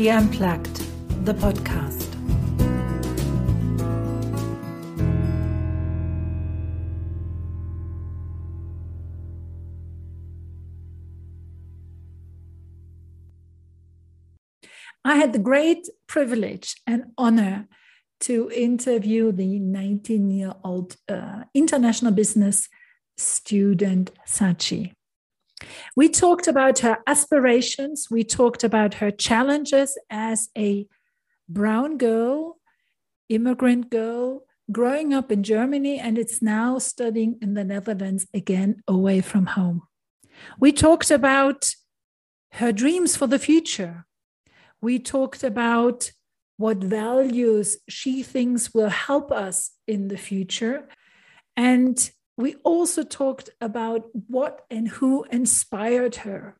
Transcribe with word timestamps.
Tea 0.00 0.08
Unplugged, 0.08 0.76
the 1.26 1.34
podcast. 1.34 2.08
I 15.04 15.16
had 15.16 15.34
the 15.34 15.38
great 15.38 15.86
privilege 16.06 16.76
and 16.86 17.12
honor 17.18 17.68
to 18.20 18.50
interview 18.56 19.32
the 19.32 19.58
19 19.58 20.30
year 20.30 20.54
old 20.64 20.96
uh, 21.10 21.42
international 21.52 22.12
business 22.12 22.70
student 23.18 24.12
Sachi. 24.26 24.94
We 25.96 26.08
talked 26.08 26.48
about 26.48 26.80
her 26.80 26.98
aspirations, 27.06 28.08
we 28.10 28.24
talked 28.24 28.64
about 28.64 28.94
her 28.94 29.10
challenges 29.10 29.98
as 30.08 30.48
a 30.56 30.86
brown 31.48 31.98
girl, 31.98 32.58
immigrant 33.28 33.90
girl, 33.90 34.44
growing 34.72 35.12
up 35.12 35.32
in 35.32 35.42
Germany, 35.42 35.98
and 35.98 36.18
it's 36.18 36.40
now 36.40 36.78
studying 36.78 37.38
in 37.42 37.54
the 37.54 37.64
Netherlands 37.64 38.26
again 38.32 38.82
away 38.86 39.20
from 39.20 39.46
home. 39.46 39.82
We 40.58 40.72
talked 40.72 41.10
about 41.10 41.70
her 42.52 42.72
dreams 42.72 43.16
for 43.16 43.26
the 43.26 43.38
future. 43.38 44.06
We 44.80 44.98
talked 44.98 45.44
about 45.44 46.10
what 46.56 46.78
values 46.78 47.78
she 47.88 48.22
thinks 48.22 48.74
will 48.74 48.88
help 48.88 49.32
us 49.32 49.70
in 49.86 50.08
the 50.08 50.18
future. 50.18 50.88
And 51.56 52.10
we 52.40 52.56
also 52.64 53.02
talked 53.02 53.50
about 53.60 54.08
what 54.28 54.64
and 54.70 54.88
who 54.88 55.24
inspired 55.30 56.16
her. 56.16 56.56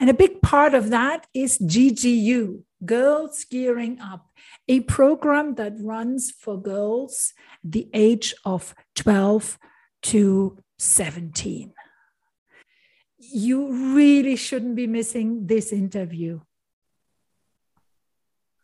And 0.00 0.10
a 0.10 0.14
big 0.14 0.42
part 0.42 0.74
of 0.74 0.90
that 0.90 1.26
is 1.34 1.58
GGU, 1.58 2.62
Girls 2.84 3.44
Gearing 3.44 4.00
Up, 4.00 4.26
a 4.66 4.80
program 4.80 5.54
that 5.56 5.74
runs 5.78 6.30
for 6.30 6.60
girls 6.60 7.32
the 7.62 7.88
age 7.94 8.34
of 8.44 8.74
12 8.96 9.58
to 10.02 10.58
17. 10.78 11.72
You 13.18 13.94
really 13.94 14.36
shouldn't 14.36 14.74
be 14.74 14.86
missing 14.86 15.46
this 15.46 15.72
interview. 15.72 16.40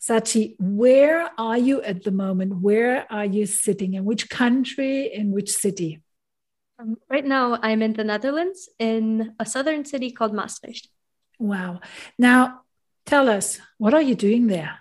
Sachi, 0.00 0.56
where 0.58 1.30
are 1.38 1.58
you 1.58 1.82
at 1.82 2.04
the 2.04 2.10
moment? 2.10 2.62
Where 2.62 3.06
are 3.10 3.24
you 3.26 3.46
sitting? 3.46 3.94
In 3.94 4.04
which 4.04 4.28
country? 4.28 5.12
In 5.12 5.30
which 5.30 5.50
city? 5.50 6.02
Um, 6.78 6.96
right 7.10 7.24
now, 7.24 7.58
I'm 7.60 7.82
in 7.82 7.92
the 7.92 8.04
Netherlands 8.04 8.68
in 8.78 9.34
a 9.40 9.46
southern 9.46 9.84
city 9.84 10.12
called 10.12 10.32
Maastricht. 10.32 10.88
Wow. 11.38 11.80
Now, 12.18 12.62
tell 13.04 13.28
us, 13.28 13.60
what 13.78 13.94
are 13.94 14.02
you 14.02 14.14
doing 14.14 14.46
there? 14.46 14.78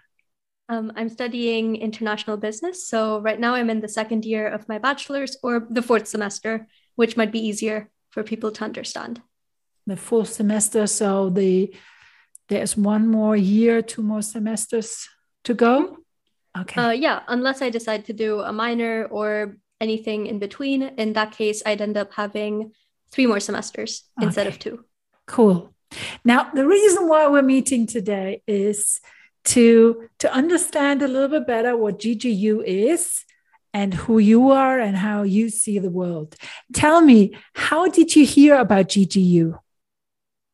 Um, 0.69 0.91
I'm 0.95 1.09
studying 1.09 1.75
international 1.75 2.37
business. 2.37 2.87
So, 2.87 3.19
right 3.19 3.39
now, 3.39 3.55
I'm 3.55 3.69
in 3.69 3.79
the 3.79 3.87
second 3.87 4.25
year 4.25 4.47
of 4.47 4.67
my 4.67 4.77
bachelor's 4.77 5.37
or 5.41 5.65
the 5.69 5.81
fourth 5.81 6.07
semester, 6.07 6.67
which 6.95 7.17
might 7.17 7.31
be 7.31 7.47
easier 7.47 7.89
for 8.09 8.21
people 8.21 8.51
to 8.51 8.63
understand. 8.63 9.21
The 9.87 9.97
fourth 9.97 10.33
semester. 10.33 10.85
So, 10.87 11.29
the 11.29 11.73
there's 12.49 12.77
one 12.77 13.07
more 13.07 13.35
year, 13.35 13.81
two 13.81 14.03
more 14.03 14.21
semesters 14.21 15.07
to 15.45 15.53
go. 15.53 15.97
Okay. 16.57 16.81
Uh, 16.81 16.91
yeah, 16.91 17.21
unless 17.27 17.61
I 17.61 17.69
decide 17.69 18.05
to 18.05 18.13
do 18.13 18.41
a 18.41 18.53
minor 18.53 19.05
or 19.05 19.57
anything 19.79 20.27
in 20.27 20.39
between. 20.39 20.81
In 20.81 21.13
that 21.13 21.31
case, 21.31 21.61
I'd 21.65 21.81
end 21.81 21.97
up 21.97 22.13
having 22.13 22.71
three 23.11 23.27
more 23.27 23.39
semesters 23.39 24.03
okay. 24.17 24.27
instead 24.27 24.47
of 24.47 24.59
two. 24.59 24.85
Cool. 25.25 25.73
Now, 26.23 26.51
the 26.53 26.67
reason 26.67 27.07
why 27.07 27.27
we're 27.27 27.41
meeting 27.41 27.87
today 27.87 28.41
is 28.47 28.99
to 29.45 30.09
to 30.19 30.31
understand 30.33 31.01
a 31.01 31.07
little 31.07 31.29
bit 31.29 31.47
better 31.47 31.77
what 31.77 31.99
GGU 31.99 32.63
is 32.65 33.23
and 33.73 33.93
who 33.93 34.17
you 34.17 34.49
are 34.51 34.79
and 34.79 34.97
how 34.97 35.23
you 35.23 35.49
see 35.49 35.79
the 35.79 35.89
world. 35.89 36.35
Tell 36.73 37.01
me, 37.01 37.37
how 37.53 37.87
did 37.87 38.15
you 38.15 38.25
hear 38.25 38.55
about 38.55 38.87
GGU? 38.87 39.57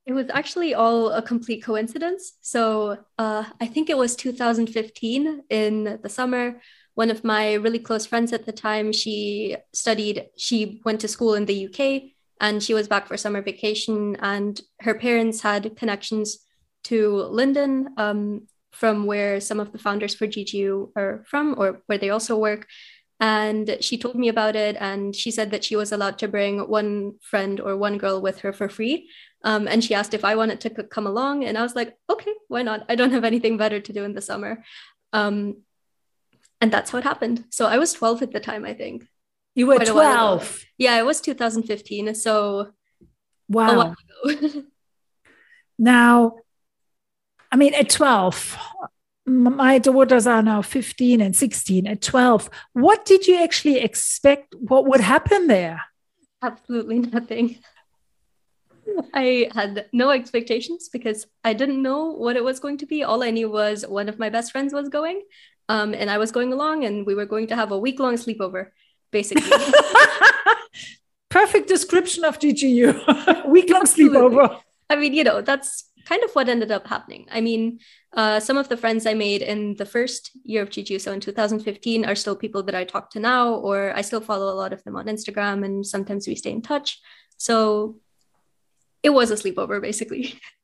It 0.06 0.14
was 0.14 0.30
actually 0.30 0.74
all 0.74 1.12
a 1.12 1.22
complete 1.22 1.64
coincidence. 1.64 2.34
So 2.42 2.98
uh, 3.18 3.46
I 3.62 3.68
think 3.68 3.90
it 3.90 3.98
was 3.98 4.16
2015 4.18 5.44
in 5.50 6.00
the 6.04 6.10
summer 6.10 6.60
one 6.96 7.10
of 7.10 7.24
my 7.24 7.54
really 7.54 7.80
close 7.80 8.06
friends 8.06 8.34
at 8.34 8.46
the 8.46 8.52
time, 8.52 8.92
she 8.92 9.58
studied, 9.74 10.28
she 10.38 10.82
went 10.86 11.02
to 11.02 11.08
school 11.08 11.34
in 11.34 11.46
the 11.46 11.68
UK 11.68 12.12
and 12.40 12.62
she 12.62 12.74
was 12.74 12.88
back 12.88 13.08
for 13.08 13.18
summer 13.18 13.42
vacation. 13.42 14.16
And 14.20 14.60
her 14.82 14.94
parents 14.94 15.42
had 15.42 15.76
connections 15.76 16.40
to 16.86 17.16
Linden, 17.24 17.90
um, 17.98 18.48
from 18.72 19.06
where 19.06 19.40
some 19.40 19.60
of 19.60 19.72
the 19.72 19.78
founders 19.78 20.16
for 20.16 20.28
GGU 20.28 20.90
are 20.96 21.24
from, 21.28 21.56
or 21.58 21.82
where 21.86 21.98
they 21.98 22.10
also 22.10 22.36
work. 22.38 22.68
And 23.20 23.78
she 23.80 23.98
told 23.98 24.16
me 24.16 24.28
about 24.28 24.56
it, 24.56 24.76
and 24.80 25.16
she 25.16 25.32
said 25.32 25.52
that 25.52 25.64
she 25.64 25.76
was 25.76 25.92
allowed 25.92 26.18
to 26.20 26.28
bring 26.28 26.60
one 26.68 27.14
friend 27.22 27.62
or 27.62 27.78
one 27.78 27.98
girl 27.98 28.20
with 28.20 28.40
her 28.40 28.52
for 28.52 28.68
free. 28.68 29.10
Um, 29.44 29.68
and 29.68 29.84
she 29.84 29.94
asked 29.94 30.14
if 30.14 30.26
I 30.26 30.36
wanted 30.36 30.60
to 30.62 30.70
come 30.84 31.08
along, 31.08 31.46
and 31.46 31.58
I 31.58 31.62
was 31.62 31.76
like, 31.76 31.96
okay, 32.10 32.34
why 32.48 32.64
not? 32.64 32.86
I 32.90 32.96
don't 32.96 33.14
have 33.14 33.24
anything 33.24 33.58
better 33.58 33.80
to 33.80 33.94
do 33.94 34.04
in 34.04 34.14
the 34.14 34.22
summer. 34.22 34.64
Um, 35.14 35.62
and 36.64 36.72
that's 36.72 36.92
how 36.92 36.98
it 36.98 37.04
happened. 37.04 37.44
So 37.50 37.66
I 37.66 37.78
was 37.78 37.92
12 37.92 38.22
at 38.22 38.32
the 38.32 38.40
time, 38.40 38.64
I 38.64 38.74
think. 38.74 39.06
You 39.54 39.68
were 39.68 39.80
12. 39.80 40.64
Yeah, 40.78 40.98
it 40.98 41.06
was 41.06 41.20
2015. 41.20 42.16
So 42.16 42.70
wow. 43.50 43.94
now, 45.78 46.38
I 47.52 47.58
mean, 47.58 47.74
at 47.74 47.90
12, 47.90 48.58
my 49.26 49.78
daughters 49.78 50.26
are 50.26 50.42
now 50.42 50.62
15 50.62 51.20
and 51.20 51.36
16. 51.36 51.86
At 51.86 52.02
12, 52.02 52.50
what 52.72 53.04
did 53.04 53.28
you 53.28 53.44
actually 53.44 53.80
expect? 53.80 54.56
What 54.58 54.88
would 54.88 55.02
happen 55.02 55.48
there? 55.48 55.82
Absolutely 56.42 57.00
nothing. 57.18 57.58
I 59.14 59.50
had 59.54 59.88
no 59.92 60.12
expectations 60.12 60.88
because 60.88 61.28
I 61.44 61.54
didn't 61.54 61.82
know 61.82 62.12
what 62.12 62.38
it 62.38 62.44
was 62.44 62.62
going 62.62 62.78
to 62.78 62.86
be. 62.86 63.04
All 63.04 63.22
I 63.22 63.32
knew 63.32 63.52
was 63.52 63.86
one 63.86 64.08
of 64.08 64.18
my 64.18 64.30
best 64.30 64.54
friends 64.54 64.74
was 64.74 64.88
going, 64.88 65.24
um, 65.70 65.94
and 65.94 66.10
I 66.10 66.18
was 66.18 66.32
going 66.32 66.54
along, 66.54 66.86
and 66.86 67.06
we 67.06 67.16
were 67.16 67.26
going 67.26 67.48
to 67.48 67.56
have 67.56 67.72
a 67.72 67.78
week 67.78 68.00
long 68.00 68.16
sleepover, 68.16 68.68
basically. 69.12 69.50
Perfect 71.30 71.68
description 71.68 72.24
of 72.24 72.40
GGU. 72.40 73.48
week 73.48 73.70
long 73.70 73.84
sleepover. 73.84 74.60
I 74.90 74.96
mean, 74.96 75.14
you 75.14 75.24
know, 75.24 75.42
that's 75.42 75.90
kind 76.06 76.24
of 76.24 76.32
what 76.34 76.50
ended 76.50 76.72
up 76.72 76.88
happening. 76.88 77.28
I 77.32 77.42
mean, 77.42 77.80
uh, 78.14 78.40
some 78.40 78.58
of 78.58 78.70
the 78.70 78.78
friends 78.78 79.06
I 79.06 79.14
made 79.14 79.42
in 79.42 79.76
the 79.76 79.86
first 79.86 80.32
year 80.44 80.62
of 80.62 80.70
GGU, 80.70 81.00
so 81.00 81.12
in 81.12 81.20
2015, 81.20 82.06
are 82.06 82.16
still 82.16 82.36
people 82.36 82.64
that 82.64 82.76
I 82.76 82.84
talk 82.84 83.10
to 83.12 83.20
now, 83.20 83.56
or 83.56 83.96
I 83.96 84.02
still 84.02 84.22
follow 84.22 84.54
a 84.54 84.60
lot 84.60 84.74
of 84.74 84.84
them 84.84 84.96
on 84.96 85.06
Instagram, 85.06 85.66
and 85.66 85.86
sometimes 85.86 86.28
we 86.28 86.36
stay 86.36 86.52
in 86.52 86.62
touch. 86.62 87.00
So 87.38 87.98
it 89.02 89.12
was 89.12 89.32
a 89.32 89.36
sleepover, 89.36 89.82
basically. 89.82 90.40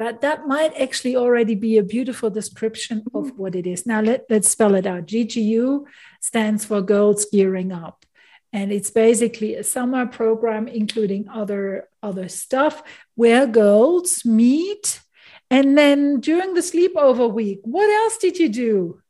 but 0.00 0.22
that 0.22 0.46
might 0.46 0.72
actually 0.80 1.14
already 1.14 1.54
be 1.54 1.76
a 1.76 1.82
beautiful 1.82 2.30
description 2.30 3.04
of 3.12 3.26
mm-hmm. 3.26 3.36
what 3.36 3.54
it 3.54 3.66
is. 3.66 3.84
Now, 3.84 4.00
let, 4.00 4.24
let's 4.30 4.48
spell 4.48 4.74
it 4.74 4.86
out. 4.86 5.04
GGU 5.04 5.84
stands 6.22 6.64
for 6.64 6.80
Girls 6.80 7.26
Gearing 7.26 7.70
Up. 7.70 8.06
And 8.50 8.72
it's 8.72 8.90
basically 8.90 9.56
a 9.56 9.62
summer 9.62 10.06
program, 10.06 10.68
including 10.68 11.28
other, 11.28 11.90
other 12.02 12.30
stuff, 12.30 12.82
where 13.14 13.46
girls 13.46 14.24
meet. 14.24 15.02
And 15.50 15.76
then 15.76 16.20
during 16.20 16.54
the 16.54 16.62
sleepover 16.62 17.30
week, 17.30 17.60
what 17.64 17.90
else 17.90 18.16
did 18.16 18.38
you 18.38 18.48
do? 18.48 19.02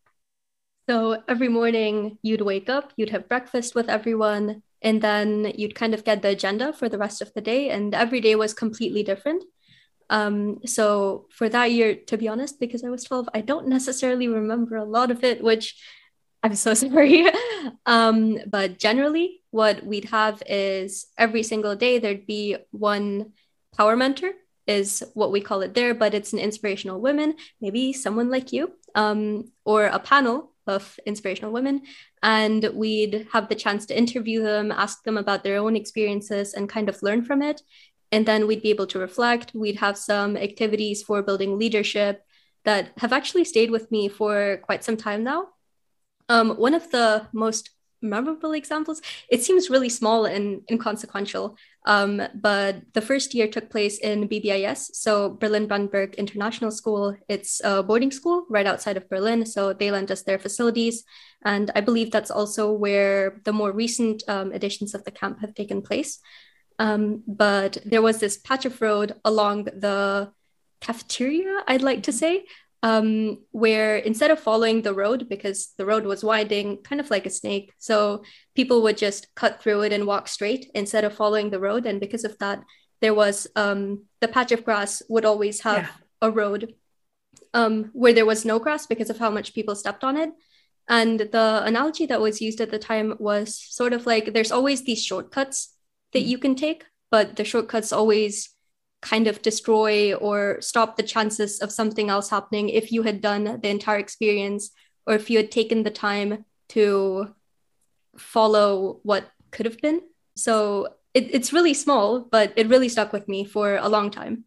So 0.89 1.22
every 1.28 1.49
morning 1.49 2.19
you'd 2.21 2.41
wake 2.41 2.69
up, 2.69 2.93
you'd 2.97 3.11
have 3.11 3.28
breakfast 3.28 3.77
with 3.77 3.89
everyone, 3.89 4.65
and 4.83 5.01
then 5.01 5.53
you'd 5.57 5.77
kind 5.77 5.95
of 5.95 6.03
get 6.03 6.22
the 6.22 6.31
agenda 6.31 6.72
for 6.72 6.89
the 6.89 6.99
rest 6.99 7.22
of 7.22 7.33
the 7.34 7.41
day. 7.41 7.71
And 7.71 7.95
every 7.95 8.21
day 8.21 8.34
was 8.34 8.53
completely 8.53 9.04
different. 9.04 9.45
Um, 10.10 10.59
so 10.66 11.27
for 11.30 11.48
that 11.48 11.71
year, 11.71 11.95
to 12.09 12.18
be 12.18 12.28
honest, 12.28 12.60
because 12.60 12.84
I 12.84 12.91
was 12.91 13.04
12, 13.04 13.28
I 13.33 13.41
don't 13.41 13.68
necessarily 13.68 14.28
remember 14.28 14.77
a 14.77 14.84
lot 14.84 15.10
of 15.10 15.24
it, 15.24 15.42
which 15.42 15.80
I'm 16.42 16.57
so 16.57 16.74
sorry. 16.84 17.27
um, 17.86 18.39
but 18.47 18.78
generally, 18.78 19.41
what 19.51 19.86
we'd 19.86 20.07
have 20.07 20.42
is 20.47 21.07
every 21.16 21.45
single 21.45 21.77
day 21.77 21.98
there'd 21.98 22.27
be 22.27 22.57
one 22.72 23.33
power 23.77 23.97
mentor, 23.97 24.33
is 24.66 25.03
what 25.15 25.33
we 25.33 25.41
call 25.41 25.62
it 25.62 25.74
there, 25.74 25.95
but 25.95 26.13
it's 26.13 26.33
an 26.33 26.39
inspirational 26.39 27.01
woman, 27.01 27.34
maybe 27.60 27.92
someone 27.92 28.30
like 28.30 28.53
you, 28.53 28.72
um, 28.95 29.51
or 29.65 29.86
a 29.86 29.98
panel 29.98 30.53
of 30.66 30.98
inspirational 31.06 31.53
women. 31.53 31.83
And 32.22 32.68
we'd 32.74 33.27
have 33.33 33.48
the 33.48 33.54
chance 33.54 33.86
to 33.86 33.98
interview 33.98 34.42
them, 34.42 34.71
ask 34.71 35.03
them 35.03 35.16
about 35.16 35.42
their 35.42 35.56
own 35.56 35.74
experiences, 35.74 36.54
and 36.54 36.68
kind 36.68 36.89
of 36.89 37.03
learn 37.03 37.24
from 37.24 37.42
it 37.42 37.63
and 38.12 38.27
then 38.27 38.47
we'd 38.47 38.62
be 38.62 38.71
able 38.71 38.86
to 38.86 38.98
reflect 38.98 39.53
we'd 39.54 39.77
have 39.77 39.97
some 39.97 40.36
activities 40.36 41.03
for 41.03 41.22
building 41.22 41.59
leadership 41.59 42.24
that 42.65 42.91
have 42.98 43.12
actually 43.12 43.45
stayed 43.45 43.71
with 43.71 43.91
me 43.91 44.09
for 44.09 44.59
quite 44.62 44.84
some 44.84 44.97
time 44.97 45.24
now 45.24 45.47
um, 46.28 46.51
one 46.51 46.74
of 46.74 46.91
the 46.91 47.27
most 47.33 47.71
memorable 48.03 48.53
examples. 48.53 49.03
It 49.28 49.42
seems 49.42 49.71
really 49.71 49.89
small 49.89 50.24
and 50.24 50.62
inconsequential. 50.71 51.57
Um, 51.86 52.22
but 52.34 52.83
the 52.92 53.01
first 53.01 53.34
year 53.34 53.48
took 53.48 53.71
place 53.71 53.98
in 53.98 54.28
BBIS, 54.28 54.95
so 54.95 55.30
Berlin 55.30 55.66
Brandenburg 55.66 56.15
International 56.16 56.71
School. 56.71 57.16
It's 57.28 57.60
a 57.65 57.83
boarding 57.83 58.10
school 58.10 58.47
right 58.48 58.66
outside 58.66 58.97
of 58.97 59.09
Berlin, 59.09 59.47
so 59.47 59.72
they 59.72 59.91
lent 59.91 60.10
us 60.10 60.22
their 60.22 60.39
facilities. 60.39 61.04
And 61.42 61.71
I 61.74 61.80
believe 61.80 62.10
that's 62.10 62.30
also 62.30 62.71
where 62.72 63.41
the 63.45 63.53
more 63.53 63.72
recent 63.72 64.22
um, 64.28 64.53
editions 64.53 64.95
of 64.95 65.04
the 65.04 65.10
camp 65.10 65.41
have 65.41 65.54
taken 65.54 65.80
place. 65.83 66.21
Um, 66.80 67.22
but 67.27 67.77
there 67.84 68.00
was 68.00 68.21
this 68.21 68.38
patch 68.38 68.65
of 68.65 68.80
road 68.80 69.12
along 69.22 69.65
the 69.65 70.32
cafeteria, 70.80 71.62
I'd 71.68 71.82
like 71.82 72.04
to 72.04 72.12
say, 72.12 72.47
um, 72.82 73.41
where 73.50 73.97
instead 73.97 74.30
of 74.30 74.41
following 74.41 74.80
the 74.80 74.94
road, 74.94 75.28
because 75.28 75.74
the 75.77 75.84
road 75.84 76.06
was 76.06 76.24
winding, 76.24 76.78
kind 76.78 76.98
of 76.98 77.10
like 77.10 77.27
a 77.27 77.30
snake, 77.30 77.74
so 77.77 78.24
people 78.56 78.80
would 78.80 78.97
just 78.97 79.28
cut 79.34 79.62
through 79.62 79.82
it 79.82 79.92
and 79.92 80.06
walk 80.06 80.27
straight 80.27 80.71
instead 80.74 81.04
of 81.04 81.12
following 81.15 81.50
the 81.50 81.60
road. 81.60 81.84
And 81.84 82.00
because 82.00 82.24
of 82.24 82.38
that, 82.38 82.65
there 83.03 83.12
was 83.12 83.47
um, 83.56 84.04
the 84.22 84.28
patch 84.28 84.50
of 84.50 84.65
grass 84.65 85.03
would 85.10 85.27
always 85.27 85.60
have 85.60 85.82
yeah. 85.82 85.91
a 86.22 86.30
road 86.30 86.72
um, 87.53 87.91
where 87.92 88.15
there 88.15 88.24
was 88.24 88.47
no 88.47 88.59
grass 88.59 88.86
because 88.86 89.10
of 89.10 89.18
how 89.18 89.28
much 89.28 89.54
people 89.54 89.77
stepped 89.77 90.03
on 90.03 90.16
it. 90.16 90.30
And 90.88 91.21
the 91.21 91.62
analogy 91.62 92.06
that 92.06 92.22
was 92.22 92.41
used 92.41 92.62
at 92.62 92.71
the 92.71 92.78
time 92.78 93.16
was 93.18 93.54
sort 93.54 93.92
of 93.92 94.06
like 94.06 94.32
there's 94.32 94.50
always 94.50 94.82
these 94.82 95.04
shortcuts 95.04 95.77
that 96.12 96.21
mm-hmm. 96.21 96.28
you 96.28 96.39
can 96.39 96.54
take, 96.54 96.84
but 97.10 97.36
the 97.36 97.45
shortcuts 97.45 97.92
always 97.92 98.51
kind 99.03 99.27
of 99.27 99.42
destroy 99.42 100.15
or 100.15 100.60
stop 100.60 100.97
the 100.97 101.03
chances 101.03 101.60
of 101.60 101.72
something 101.72 102.10
else 102.10 102.28
happening 102.28 102.68
if 102.68 102.92
you 102.92 103.03
had 103.03 103.21
done 103.21 103.60
the 103.62 103.68
entire 103.68 103.98
experience 103.98 104.71
or 105.07 105.15
if 105.15 105.30
you 105.30 105.39
had 105.39 105.51
taken 105.51 105.83
the 105.83 105.91
time 105.91 106.45
to 106.68 107.34
follow 108.16 109.01
what 109.03 109.30
could 109.51 109.66
have 109.66 109.80
been. 109.80 110.01
So 110.36 110.89
it, 111.15 111.34
it's 111.34 111.53
really 111.53 111.74
small, 111.74 112.21
but 112.21 112.53
it 112.56 112.68
really 112.68 112.89
stuck 112.89 113.13
with 113.13 113.27
me 113.28 113.45
for 113.45 113.77
a 113.77 113.89
long 113.89 114.10
time. 114.10 114.45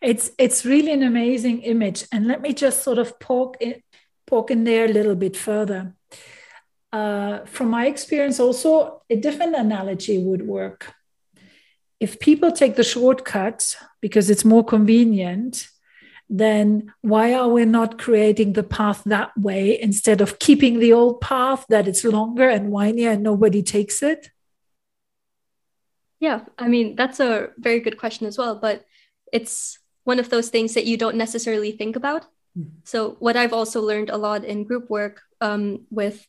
It's 0.00 0.30
it's 0.38 0.64
really 0.64 0.92
an 0.92 1.02
amazing 1.02 1.62
image, 1.62 2.04
and 2.12 2.26
let 2.28 2.40
me 2.40 2.52
just 2.52 2.84
sort 2.84 2.98
of 2.98 3.18
poke 3.18 3.56
it, 3.60 3.82
poke 4.24 4.52
in 4.52 4.62
there 4.62 4.84
a 4.84 4.92
little 4.92 5.16
bit 5.16 5.36
further. 5.36 5.94
Uh, 6.96 7.44
from 7.54 7.68
my 7.78 7.84
experience, 7.86 8.36
also 8.40 9.02
a 9.14 9.16
different 9.26 9.54
analogy 9.54 10.16
would 10.26 10.44
work 10.58 10.80
if 12.00 12.20
people 12.20 12.52
take 12.52 12.76
the 12.76 12.84
shortcut 12.84 13.76
because 14.00 14.28
it's 14.28 14.44
more 14.44 14.64
convenient, 14.64 15.68
then 16.28 16.92
why 17.02 17.32
are 17.32 17.48
we 17.48 17.64
not 17.64 17.98
creating 17.98 18.52
the 18.52 18.62
path 18.62 19.02
that 19.06 19.30
way 19.38 19.80
instead 19.80 20.20
of 20.20 20.38
keeping 20.38 20.78
the 20.78 20.92
old 20.92 21.20
path 21.20 21.64
that 21.68 21.86
it's 21.88 22.04
longer 22.04 22.48
and 22.48 22.70
windier 22.70 23.12
and 23.12 23.22
nobody 23.22 23.62
takes 23.62 24.02
it? 24.02 24.30
Yeah, 26.18 26.40
I 26.58 26.68
mean, 26.68 26.96
that's 26.96 27.20
a 27.20 27.50
very 27.58 27.80
good 27.80 27.98
question 27.98 28.26
as 28.26 28.36
well, 28.36 28.56
but 28.56 28.84
it's 29.32 29.78
one 30.04 30.18
of 30.18 30.30
those 30.30 30.48
things 30.48 30.74
that 30.74 30.86
you 30.86 30.96
don't 30.96 31.16
necessarily 31.16 31.72
think 31.72 31.94
about. 31.94 32.24
Mm-hmm. 32.58 32.80
So, 32.84 33.16
what 33.18 33.36
I've 33.36 33.52
also 33.52 33.82
learned 33.82 34.08
a 34.08 34.16
lot 34.16 34.44
in 34.44 34.64
group 34.64 34.88
work 34.88 35.20
um, 35.42 35.84
with 35.90 36.26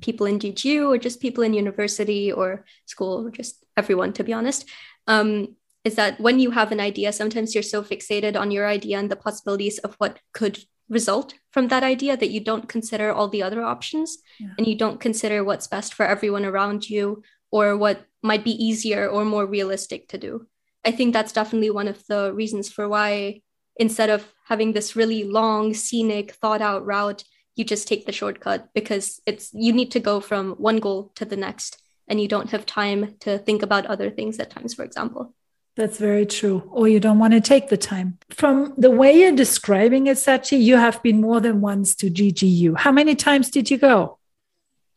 people 0.00 0.26
in 0.26 0.38
GGU 0.38 0.88
or 0.88 0.98
just 0.98 1.20
people 1.20 1.44
in 1.44 1.54
university 1.54 2.32
or 2.32 2.64
school, 2.86 3.26
or 3.26 3.30
just 3.30 3.64
everyone, 3.76 4.12
to 4.14 4.24
be 4.24 4.32
honest, 4.32 4.68
um, 5.06 5.56
is 5.84 5.96
that 5.96 6.18
when 6.20 6.38
you 6.38 6.50
have 6.50 6.72
an 6.72 6.80
idea, 6.80 7.12
sometimes 7.12 7.54
you're 7.54 7.62
so 7.62 7.82
fixated 7.82 8.38
on 8.38 8.50
your 8.50 8.66
idea 8.66 8.98
and 8.98 9.10
the 9.10 9.16
possibilities 9.16 9.78
of 9.78 9.94
what 9.96 10.18
could 10.32 10.58
result 10.88 11.34
from 11.50 11.68
that 11.68 11.82
idea 11.82 12.16
that 12.16 12.30
you 12.30 12.40
don't 12.40 12.68
consider 12.68 13.10
all 13.12 13.28
the 13.28 13.42
other 13.42 13.62
options 13.62 14.18
yeah. 14.38 14.48
and 14.58 14.66
you 14.66 14.76
don't 14.76 15.00
consider 15.00 15.42
what's 15.42 15.66
best 15.66 15.94
for 15.94 16.04
everyone 16.06 16.44
around 16.44 16.88
you 16.88 17.22
or 17.50 17.76
what 17.76 18.04
might 18.22 18.44
be 18.44 18.64
easier 18.64 19.08
or 19.08 19.24
more 19.24 19.46
realistic 19.46 20.08
to 20.08 20.18
do. 20.18 20.46
I 20.84 20.90
think 20.90 21.12
that's 21.12 21.32
definitely 21.32 21.70
one 21.70 21.88
of 21.88 22.04
the 22.06 22.32
reasons 22.34 22.70
for 22.70 22.88
why 22.88 23.40
instead 23.76 24.10
of 24.10 24.32
having 24.46 24.72
this 24.72 24.94
really 24.94 25.24
long, 25.24 25.74
scenic, 25.74 26.32
thought 26.32 26.60
out 26.60 26.84
route, 26.84 27.24
you 27.56 27.64
just 27.64 27.88
take 27.88 28.06
the 28.06 28.12
shortcut 28.12 28.68
because 28.74 29.20
it's 29.26 29.50
you 29.54 29.72
need 29.72 29.90
to 29.92 30.00
go 30.00 30.20
from 30.20 30.52
one 30.52 30.78
goal 30.78 31.12
to 31.14 31.24
the 31.24 31.36
next 31.36 31.80
and 32.08 32.20
you 32.20 32.28
don't 32.28 32.50
have 32.50 32.66
time 32.66 33.14
to 33.20 33.38
think 33.38 33.62
about 33.62 33.86
other 33.86 34.10
things 34.10 34.38
at 34.38 34.50
times, 34.50 34.74
for 34.74 34.84
example. 34.84 35.34
That's 35.76 35.98
very 35.98 36.26
true. 36.26 36.68
Or 36.70 36.86
you 36.86 37.00
don't 37.00 37.18
want 37.18 37.32
to 37.32 37.40
take 37.40 37.68
the 37.68 37.76
time. 37.76 38.18
From 38.30 38.74
the 38.78 38.90
way 38.90 39.18
you're 39.18 39.32
describing 39.32 40.06
it, 40.06 40.16
Sachi, 40.16 40.62
you 40.62 40.76
have 40.76 41.02
been 41.02 41.20
more 41.20 41.40
than 41.40 41.60
once 41.60 41.96
to 41.96 42.10
GGU. 42.10 42.76
How 42.78 42.92
many 42.92 43.16
times 43.16 43.50
did 43.50 43.70
you 43.70 43.78
go? 43.78 44.18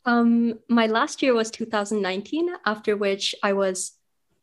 Um, 0.05 0.59
my 0.69 0.87
last 0.87 1.21
year 1.21 1.33
was 1.33 1.49
2019, 1.51 2.49
after 2.65 2.95
which 2.95 3.33
I 3.41 3.53
was 3.53 3.96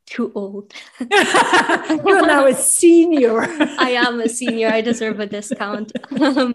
too 0.07 0.33
old. 0.35 0.73
You're 1.01 2.27
now 2.27 2.47
a 2.47 2.55
senior. 2.55 3.43
I 3.79 3.91
am 3.91 4.21
a 4.21 4.29
senior. 4.29 4.69
I 4.69 4.81
deserve 4.81 5.21
a 5.21 5.27
discount. 5.27 5.93
Um, 6.25 6.55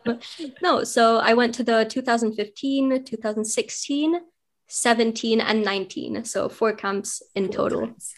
no, 0.62 0.84
so 0.84 1.18
I 1.18 1.34
went 1.34 1.54
to 1.56 1.64
the 1.64 1.86
2015, 1.86 3.04
2016, 3.04 4.20
17 4.68 5.42
and 5.42 5.64
19 5.64 6.24
so 6.26 6.48
four 6.48 6.74
camps 6.74 7.22
in 7.36 7.46
four 7.46 7.54
total 7.54 7.88
times. 7.88 8.16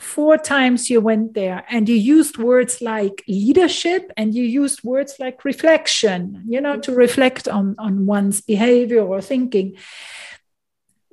four 0.00 0.36
times 0.38 0.90
you 0.90 1.00
went 1.00 1.34
there 1.34 1.64
and 1.68 1.88
you 1.88 1.94
used 1.94 2.38
words 2.38 2.80
like 2.80 3.22
leadership 3.28 4.10
and 4.16 4.34
you 4.34 4.42
used 4.42 4.82
words 4.82 5.16
like 5.20 5.44
reflection 5.44 6.42
you 6.48 6.60
know 6.60 6.78
to 6.80 6.92
reflect 6.92 7.46
on 7.46 7.74
on 7.78 8.06
one's 8.06 8.40
behavior 8.40 9.02
or 9.02 9.20
thinking 9.20 9.76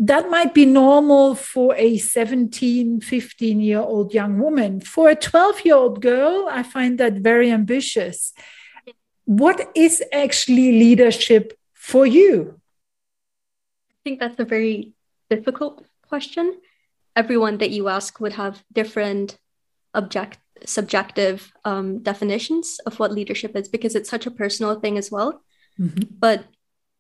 that 0.04 0.30
might 0.30 0.54
be 0.54 0.66
normal 0.66 1.36
for 1.36 1.76
a 1.76 1.98
17 1.98 3.02
15 3.02 3.60
year 3.60 3.80
old 3.80 4.14
young 4.14 4.40
woman 4.40 4.82
for 4.82 5.10
a 5.10 5.16
12 5.16 5.66
year 5.66 5.76
old 5.76 6.02
girl 6.02 6.48
i 6.52 6.64
find 6.64 6.98
that 6.98 7.14
very 7.14 7.52
ambitious 7.52 8.34
what 9.26 9.70
is 9.76 10.04
actually 10.12 10.72
leadership 10.80 11.54
for 11.74 12.06
you 12.06 12.62
I 14.02 14.10
think 14.10 14.20
that's 14.20 14.40
a 14.40 14.46
very 14.46 14.94
difficult 15.30 15.86
question. 16.08 16.58
Everyone 17.16 17.60
that 17.60 17.70
you 17.70 17.88
ask 17.88 18.20
would 18.20 18.34
have 18.34 18.64
different 18.74 19.38
object 19.94 20.40
subjective 20.66 21.52
um, 21.66 22.00
definitions 22.00 22.80
of 22.86 23.00
what 23.00 23.12
leadership 23.12 23.56
is 23.56 23.68
because 23.68 23.96
it's 23.96 24.10
such 24.10 24.26
a 24.26 24.32
personal 24.32 24.80
thing 24.80 24.98
as 24.98 25.12
well. 25.12 25.44
Mm-hmm. 25.80 26.16
But 26.20 26.46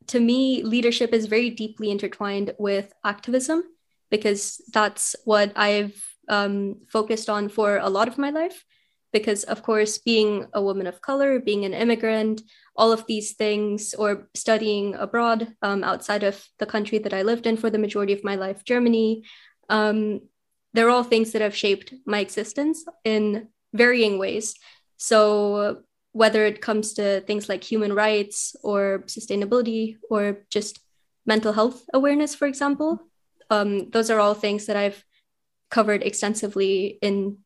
to 0.07 0.19
me, 0.19 0.63
leadership 0.63 1.13
is 1.13 1.25
very 1.25 1.49
deeply 1.49 1.91
intertwined 1.91 2.53
with 2.57 2.93
activism 3.03 3.63
because 4.09 4.61
that's 4.73 5.15
what 5.25 5.53
I've 5.55 5.95
um, 6.27 6.81
focused 6.87 7.29
on 7.29 7.49
for 7.49 7.77
a 7.77 7.89
lot 7.89 8.07
of 8.07 8.17
my 8.17 8.29
life. 8.29 8.65
Because 9.13 9.43
of 9.43 9.61
course 9.61 9.97
being 9.97 10.47
a 10.53 10.61
woman 10.61 10.87
of 10.87 11.01
color 11.01 11.37
being 11.37 11.65
an 11.65 11.73
immigrant 11.73 12.43
all 12.77 12.93
of 12.93 13.05
these 13.07 13.33
things 13.33 13.93
or 13.93 14.29
studying 14.33 14.95
abroad 14.95 15.53
um, 15.61 15.83
outside 15.83 16.23
of 16.23 16.41
the 16.59 16.65
country 16.65 16.97
that 16.97 17.13
i 17.13 17.21
lived 17.21 17.45
in 17.45 17.57
for 17.57 17.69
the 17.69 17.77
majority 17.77 18.13
of 18.13 18.23
my 18.23 18.35
life 18.35 18.63
germany 18.63 19.21
um, 19.67 20.21
they're 20.73 20.89
all 20.89 21.03
things 21.03 21.31
that 21.31 21.41
have 21.41 21.55
shaped 21.55 21.93
my 22.05 22.19
existence 22.19 22.85
in 23.03 23.47
varying 23.73 24.17
ways. 24.17 24.55
So 24.97 25.83
whether 26.13 26.45
it 26.45 26.61
comes 26.61 26.93
to 26.93 27.21
things 27.21 27.47
like 27.47 27.63
human 27.63 27.93
rights 27.93 28.55
or 28.63 29.03
sustainability 29.07 29.97
or 30.09 30.39
just 30.49 30.79
mental 31.25 31.53
health 31.53 31.83
awareness 31.93 32.35
for 32.35 32.47
example 32.47 32.99
um, 33.49 33.89
those 33.91 34.09
are 34.09 34.19
all 34.19 34.33
things 34.33 34.65
that 34.65 34.75
i've 34.75 35.03
covered 35.69 36.03
extensively 36.03 36.99
in 37.01 37.37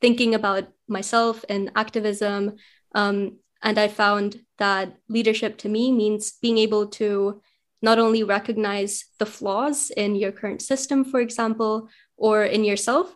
thinking 0.00 0.34
about 0.34 0.68
myself 0.88 1.44
and 1.48 1.70
activism. 1.74 2.56
Um, 2.94 3.38
and 3.62 3.78
I 3.78 3.88
found 3.88 4.40
that 4.58 4.96
leadership 5.08 5.58
to 5.58 5.68
me 5.68 5.90
means 5.92 6.32
being 6.32 6.58
able 6.58 6.86
to 6.88 7.40
not 7.80 7.98
only 7.98 8.24
recognize 8.24 9.04
the 9.18 9.26
flaws 9.26 9.90
in 9.90 10.16
your 10.16 10.32
current 10.32 10.62
system, 10.62 11.04
for 11.04 11.20
example, 11.20 11.88
or 12.16 12.42
in 12.42 12.64
yourself, 12.64 13.14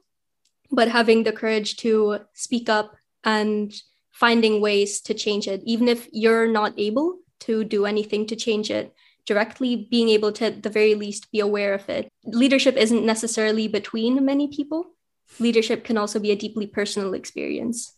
but 0.71 0.88
having 0.88 1.25
the 1.25 1.32
courage 1.32 1.76
to 1.78 2.21
speak 2.32 2.68
up 2.68 2.97
and 3.25 3.73
finding 4.12 4.61
ways 4.61 5.00
to 5.02 5.14
change 5.14 5.49
it, 5.49 5.62
even 5.64 5.88
if 5.88 6.09
you're 6.12 6.47
not 6.47 6.75
able 6.78 7.19
to 7.40 7.64
do 7.64 7.87
anything 7.87 8.26
to 8.26 8.37
change 8.37 8.71
it 8.71 8.95
directly, 9.26 9.88
being 9.90 10.09
able 10.09 10.33
to, 10.33 10.47
at 10.47 10.62
the 10.62 10.71
very 10.71 10.95
least, 10.95 11.31
be 11.33 11.40
aware 11.40 11.75
of 11.75 11.88
it. 11.88 12.09
Leadership 12.25 12.76
isn't 12.76 13.07
necessarily 13.07 13.69
between 13.69 14.25
many 14.25 14.49
people, 14.49 14.92
leadership 15.38 15.85
can 15.85 15.97
also 15.97 16.19
be 16.19 16.31
a 16.31 16.37
deeply 16.37 16.66
personal 16.66 17.14
experience. 17.14 17.95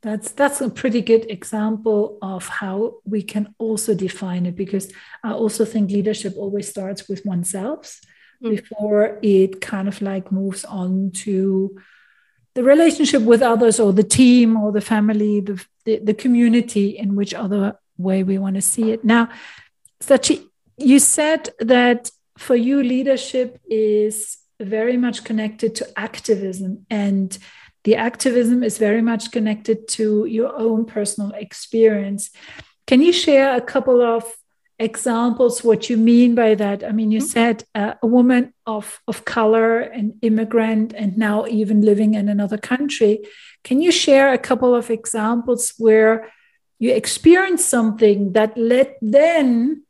That's 0.00 0.30
that's 0.30 0.60
a 0.60 0.70
pretty 0.70 1.00
good 1.00 1.28
example 1.28 2.18
of 2.22 2.46
how 2.46 2.98
we 3.04 3.22
can 3.22 3.54
also 3.58 3.94
define 3.94 4.46
it 4.46 4.54
because 4.54 4.92
I 5.24 5.32
also 5.32 5.64
think 5.64 5.90
leadership 5.90 6.34
always 6.36 6.68
starts 6.68 7.08
with 7.08 7.26
oneself 7.26 8.00
mm. 8.42 8.50
before 8.50 9.18
it 9.22 9.60
kind 9.60 9.88
of 9.88 10.00
like 10.00 10.30
moves 10.30 10.64
on 10.64 11.10
to 11.24 11.80
the 12.58 12.64
relationship 12.64 13.22
with 13.22 13.40
others 13.40 13.78
or 13.78 13.92
the 13.92 14.02
team 14.02 14.56
or 14.56 14.72
the 14.72 14.80
family, 14.80 15.38
the, 15.40 15.64
the, 15.84 16.00
the 16.00 16.12
community 16.12 16.98
in 16.98 17.14
which 17.14 17.32
other 17.32 17.78
way 17.96 18.24
we 18.24 18.36
want 18.36 18.56
to 18.56 18.60
see 18.60 18.90
it. 18.90 19.04
Now, 19.04 19.28
Sachi, 20.00 20.44
you 20.76 20.98
said 20.98 21.50
that 21.60 22.10
for 22.36 22.56
you, 22.56 22.82
leadership 22.82 23.60
is 23.70 24.38
very 24.58 24.96
much 24.96 25.22
connected 25.22 25.76
to 25.76 25.86
activism, 25.96 26.84
and 26.90 27.38
the 27.84 27.94
activism 27.94 28.64
is 28.64 28.76
very 28.76 29.02
much 29.02 29.30
connected 29.30 29.86
to 29.96 30.24
your 30.24 30.52
own 30.58 30.84
personal 30.84 31.30
experience. 31.36 32.30
Can 32.88 33.00
you 33.02 33.12
share 33.12 33.54
a 33.54 33.60
couple 33.60 34.02
of 34.02 34.24
examples 34.78 35.64
what 35.64 35.90
you 35.90 35.96
mean 35.96 36.34
by 36.34 36.54
that. 36.54 36.84
I 36.84 36.92
mean 36.92 37.10
you 37.10 37.18
mm-hmm. 37.18 37.26
said 37.26 37.64
uh, 37.74 37.94
a 38.02 38.06
woman 38.06 38.54
of 38.66 39.00
of 39.08 39.24
color 39.24 39.80
an 39.80 40.18
immigrant 40.22 40.92
and 40.94 41.18
now 41.18 41.46
even 41.46 41.80
living 41.82 42.14
in 42.14 42.28
another 42.28 42.58
country. 42.58 43.20
Can 43.64 43.82
you 43.82 43.90
share 43.90 44.32
a 44.32 44.38
couple 44.38 44.74
of 44.74 44.90
examples 44.90 45.74
where 45.78 46.30
you 46.78 46.94
experienced 46.94 47.68
something 47.68 48.32
that 48.34 48.56
led 48.56 48.94
then 49.02 49.82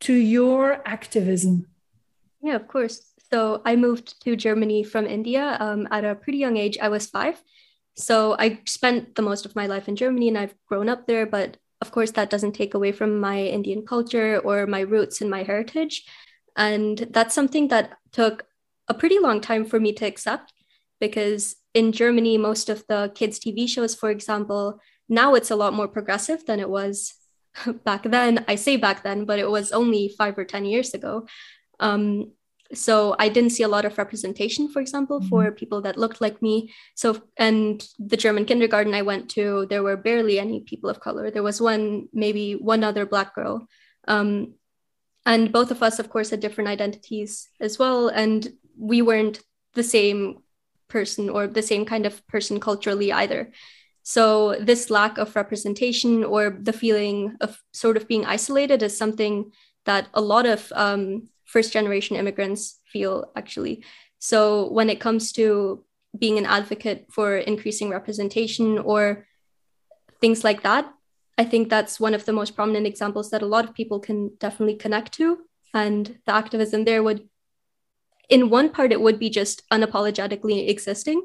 to 0.00 0.12
your 0.12 0.82
activism? 0.84 1.68
Yeah 2.42 2.56
of 2.56 2.66
course. 2.66 3.06
So 3.30 3.62
i 3.64 3.76
moved 3.76 4.20
to 4.24 4.36
germany 4.36 4.82
from 4.82 5.06
india 5.06 5.56
um, 5.60 5.88
at 5.90 6.04
a 6.04 6.16
pretty 6.16 6.38
young 6.38 6.56
age. 6.56 6.78
I 6.82 6.88
was 6.88 7.06
five. 7.06 7.40
So 7.94 8.34
i 8.38 8.58
spent 8.66 9.14
the 9.14 9.22
most 9.22 9.46
of 9.46 9.54
my 9.54 9.66
life 9.66 9.86
in 9.86 9.94
germany 9.94 10.28
and 10.28 10.38
i've 10.38 10.54
grown 10.66 10.88
up 10.88 11.06
there 11.06 11.26
but 11.26 11.58
of 11.82 11.90
course, 11.90 12.12
that 12.12 12.30
doesn't 12.30 12.52
take 12.52 12.74
away 12.74 12.92
from 12.92 13.18
my 13.18 13.42
Indian 13.42 13.84
culture 13.84 14.38
or 14.38 14.66
my 14.68 14.80
roots 14.80 15.20
and 15.20 15.28
my 15.28 15.42
heritage. 15.42 16.04
And 16.56 16.96
that's 17.10 17.34
something 17.34 17.68
that 17.68 17.98
took 18.12 18.46
a 18.86 18.94
pretty 18.94 19.18
long 19.18 19.40
time 19.40 19.64
for 19.64 19.80
me 19.80 19.92
to 19.94 20.06
accept 20.06 20.52
because 21.00 21.56
in 21.74 21.90
Germany, 21.90 22.38
most 22.38 22.68
of 22.68 22.86
the 22.86 23.10
kids' 23.16 23.40
TV 23.40 23.68
shows, 23.68 23.96
for 23.96 24.10
example, 24.10 24.78
now 25.08 25.34
it's 25.34 25.50
a 25.50 25.56
lot 25.56 25.74
more 25.74 25.88
progressive 25.88 26.46
than 26.46 26.60
it 26.60 26.70
was 26.70 27.14
back 27.84 28.04
then. 28.04 28.44
I 28.46 28.54
say 28.54 28.76
back 28.76 29.02
then, 29.02 29.24
but 29.24 29.40
it 29.40 29.50
was 29.50 29.72
only 29.72 30.14
five 30.16 30.38
or 30.38 30.44
10 30.44 30.64
years 30.64 30.94
ago. 30.94 31.26
Um, 31.80 32.30
so 32.74 33.14
i 33.18 33.28
didn't 33.28 33.50
see 33.50 33.62
a 33.62 33.68
lot 33.68 33.84
of 33.84 33.98
representation 33.98 34.68
for 34.68 34.80
example 34.80 35.20
mm-hmm. 35.20 35.28
for 35.28 35.50
people 35.50 35.82
that 35.82 35.98
looked 35.98 36.20
like 36.20 36.40
me. 36.42 36.72
So 36.94 37.22
and 37.36 37.84
the 37.98 38.16
german 38.16 38.44
kindergarten 38.44 38.94
i 38.94 39.02
went 39.02 39.28
to 39.30 39.66
there 39.66 39.82
were 39.82 39.96
barely 39.96 40.38
any 40.38 40.60
people 40.60 40.90
of 40.90 41.00
color. 41.00 41.30
There 41.30 41.42
was 41.42 41.60
one 41.60 42.08
maybe 42.12 42.54
one 42.54 42.84
other 42.84 43.06
black 43.06 43.34
girl. 43.34 43.66
Um, 44.08 44.54
and 45.24 45.52
both 45.52 45.70
of 45.70 45.82
us 45.82 45.98
of 45.98 46.10
course 46.10 46.30
had 46.30 46.40
different 46.40 46.68
identities 46.68 47.48
as 47.60 47.78
well. 47.78 48.08
And 48.08 48.52
we 48.76 49.02
weren't 49.02 49.40
the 49.74 49.84
same 49.84 50.38
person 50.88 51.30
or 51.30 51.46
the 51.46 51.62
same 51.62 51.84
kind 51.84 52.06
of 52.06 52.26
person 52.26 52.60
culturally 52.60 53.12
either. 53.12 53.52
So 54.02 54.56
this 54.60 54.90
lack 54.90 55.18
of 55.18 55.36
representation 55.36 56.24
or 56.24 56.50
the 56.50 56.72
feeling 56.72 57.36
of 57.40 57.60
sort 57.72 57.96
of 57.96 58.08
being 58.08 58.26
isolated 58.26 58.82
is 58.82 58.96
something 58.96 59.52
that 59.84 60.08
a 60.12 60.20
lot 60.20 60.46
of 60.46 60.72
um, 60.74 61.28
first 61.52 61.72
generation 61.72 62.16
immigrants 62.16 62.80
feel 62.90 63.30
actually. 63.36 63.84
So 64.18 64.70
when 64.70 64.88
it 64.88 65.00
comes 65.00 65.32
to 65.32 65.84
being 66.18 66.38
an 66.38 66.46
advocate 66.46 67.06
for 67.10 67.36
increasing 67.36 67.90
representation 67.90 68.78
or 68.78 69.26
things 70.20 70.44
like 70.44 70.62
that, 70.62 70.92
I 71.36 71.44
think 71.44 71.68
that's 71.68 72.00
one 72.00 72.14
of 72.14 72.24
the 72.24 72.32
most 72.32 72.54
prominent 72.56 72.86
examples 72.86 73.30
that 73.30 73.42
a 73.42 73.52
lot 73.54 73.64
of 73.64 73.74
people 73.74 74.00
can 74.00 74.30
definitely 74.38 74.76
connect 74.76 75.12
to. 75.14 75.38
And 75.74 76.18
the 76.26 76.34
activism 76.34 76.84
there 76.84 77.02
would, 77.02 77.28
in 78.28 78.50
one 78.50 78.68
part, 78.70 78.92
it 78.92 79.00
would 79.00 79.18
be 79.18 79.30
just 79.30 79.62
unapologetically 79.70 80.68
existing. 80.68 81.22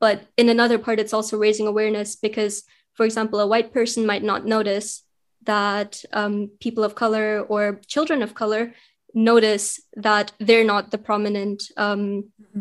But 0.00 0.26
in 0.36 0.48
another 0.48 0.78
part, 0.78 1.00
it's 1.00 1.12
also 1.12 1.38
raising 1.38 1.66
awareness 1.66 2.16
because, 2.16 2.64
for 2.94 3.06
example, 3.06 3.40
a 3.40 3.46
white 3.46 3.72
person 3.72 4.04
might 4.04 4.22
not 4.22 4.44
notice 4.44 5.02
that 5.44 6.04
um, 6.12 6.50
people 6.60 6.84
of 6.84 6.94
color 6.94 7.40
or 7.48 7.80
children 7.86 8.22
of 8.22 8.34
color 8.34 8.74
notice 9.16 9.80
that 9.94 10.30
they're 10.38 10.62
not 10.64 10.90
the 10.90 10.98
prominent 10.98 11.64
um, 11.76 12.30
mm-hmm. 12.40 12.60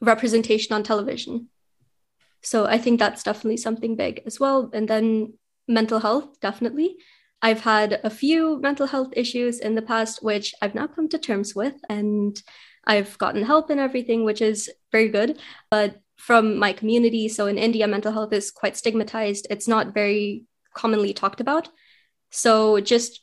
representation 0.00 0.72
on 0.74 0.82
television. 0.84 1.48
So 2.40 2.64
I 2.66 2.78
think 2.78 2.98
that's 2.98 3.22
definitely 3.22 3.58
something 3.58 3.96
big 3.96 4.22
as 4.24 4.40
well. 4.40 4.70
And 4.72 4.88
then 4.88 5.34
mental 5.68 5.98
health, 5.98 6.40
definitely. 6.40 6.96
I've 7.42 7.60
had 7.60 8.00
a 8.04 8.10
few 8.10 8.60
mental 8.60 8.86
health 8.86 9.12
issues 9.16 9.58
in 9.58 9.74
the 9.74 9.82
past, 9.82 10.22
which 10.22 10.54
I've 10.62 10.76
now 10.76 10.86
come 10.86 11.08
to 11.08 11.18
terms 11.18 11.54
with, 11.54 11.74
and 11.88 12.40
I've 12.86 13.18
gotten 13.18 13.44
help 13.44 13.68
and 13.68 13.80
everything, 13.80 14.24
which 14.24 14.40
is 14.40 14.70
very 14.92 15.08
good. 15.08 15.38
But 15.68 16.00
from 16.16 16.56
my 16.56 16.72
community, 16.72 17.28
so 17.28 17.46
in 17.46 17.58
India, 17.58 17.88
mental 17.88 18.12
health 18.12 18.32
is 18.32 18.52
quite 18.52 18.76
stigmatized. 18.76 19.48
It's 19.50 19.66
not 19.66 19.92
very 19.92 20.44
commonly 20.74 21.12
talked 21.12 21.40
about. 21.40 21.68
So 22.30 22.80
just 22.80 23.20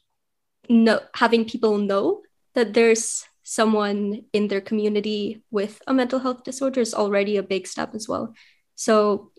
know, 0.68 1.00
having 1.16 1.46
people 1.46 1.78
know 1.78 2.22
that 2.56 2.74
there's 2.74 3.25
someone 3.44 4.25
in 4.34 4.48
their 4.48 4.62
community 4.62 5.44
with 5.50 5.82
a 5.88 5.94
mental 5.94 6.20
health 6.20 6.44
disorder 6.44 6.82
is 6.82 6.94
already 6.94 7.38
a 7.38 7.44
big 7.44 7.68
step 7.68 7.96
as 7.96 8.08
well. 8.08 8.34
So, 8.75 9.32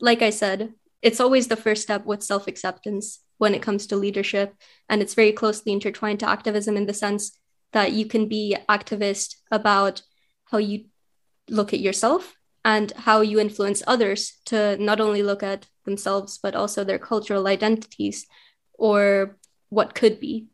like 0.00 0.22
I 0.22 0.30
said, 0.30 0.72
it's 1.02 1.20
always 1.20 1.48
the 1.48 1.56
first 1.56 1.82
step 1.82 2.06
with 2.06 2.22
self 2.22 2.46
acceptance 2.46 3.20
when 3.38 3.54
it 3.54 3.62
comes 3.62 3.86
to 3.86 3.96
leadership. 3.96 4.54
And 4.88 5.02
it's 5.02 5.14
very 5.14 5.32
closely 5.32 5.72
intertwined 5.72 6.20
to 6.20 6.28
activism 6.28 6.76
in 6.76 6.86
the 6.86 6.94
sense 6.94 7.38
that 7.72 7.92
you 7.92 8.06
can 8.06 8.28
be 8.28 8.56
activist 8.68 9.36
about 9.50 10.02
how 10.44 10.58
you 10.58 10.86
look 11.48 11.72
at 11.72 11.80
yourself 11.80 12.34
and 12.64 12.92
how 12.92 13.20
you 13.20 13.40
influence 13.40 13.82
others 13.86 14.38
to 14.46 14.76
not 14.76 15.00
only 15.00 15.22
look 15.22 15.42
at 15.42 15.66
themselves, 15.84 16.38
but 16.42 16.54
also 16.54 16.84
their 16.84 16.98
cultural 16.98 17.46
identities 17.46 18.26
or 18.74 19.38
what 19.70 19.94
could 19.94 20.20
be. 20.20 20.46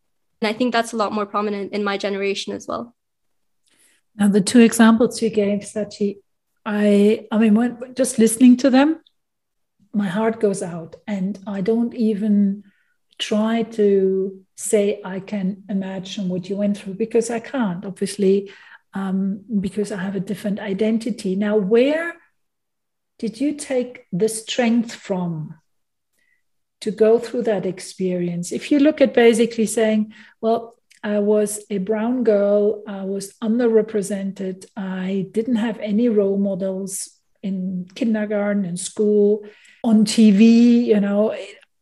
And 0.47 0.55
I 0.55 0.57
think 0.57 0.73
that's 0.73 0.93
a 0.93 0.97
lot 0.97 1.12
more 1.12 1.26
prominent 1.26 1.73
in 1.73 1.83
my 1.83 1.99
generation 1.99 2.55
as 2.55 2.69
well. 2.69 2.95
Now, 4.15 4.29
the 4.29 4.41
two 4.41 4.61
examples 4.61 5.21
you 5.21 5.29
gave, 5.29 5.61
Sachi, 5.62 6.19
I, 6.65 7.26
I 7.33 7.38
mean, 7.38 7.55
when, 7.55 7.95
just 7.95 8.21
listening 8.21 8.57
to 8.59 8.71
them, 8.71 9.00
my 9.93 10.07
heart 10.07 10.38
goes 10.38 10.62
out, 10.62 10.95
and 11.09 11.37
I 11.49 11.62
don't 11.62 11.95
even 11.95 12.62
try 13.19 13.65
to 13.65 14.41
say 14.57 15.00
I 15.05 15.19
can 15.19 15.65
imagine 15.69 16.29
what 16.29 16.49
you 16.49 16.57
went 16.57 16.79
through 16.79 16.95
because 16.95 17.29
I 17.29 17.41
can't, 17.41 17.85
obviously, 17.85 18.53
um, 18.95 19.41
because 19.61 19.91
I 19.91 19.97
have 19.97 20.15
a 20.15 20.21
different 20.21 20.61
identity. 20.61 21.35
Now, 21.35 21.57
where 21.57 22.15
did 23.19 23.41
you 23.41 23.55
take 23.55 24.07
the 24.12 24.29
strength 24.29 24.95
from 24.95 25.57
to 26.87 26.93
go 26.93 27.19
through 27.19 27.43
that 27.43 27.66
experience. 27.66 28.52
If 28.52 28.71
you 28.71 28.78
look 28.78 29.00
at 29.00 29.12
basically 29.12 29.66
saying, 29.66 30.14
well, 30.40 30.76
I 31.02 31.19
was 31.19 31.64
a 31.69 31.78
brown 31.78 32.23
girl, 32.23 32.85
I 32.87 33.02
was 33.02 33.35
underrepresented, 33.43 34.66
I 34.76 35.26
didn't 35.33 35.57
have 35.57 35.81
any 35.81 36.09
role 36.09 36.38
models 36.38 37.11
in 37.43 37.88
kindergarten 37.97 38.64
and 38.64 38.78
school, 38.78 39.45
on 39.83 40.05
TV, 40.05 40.85
you 40.85 41.00
know, 41.00 41.35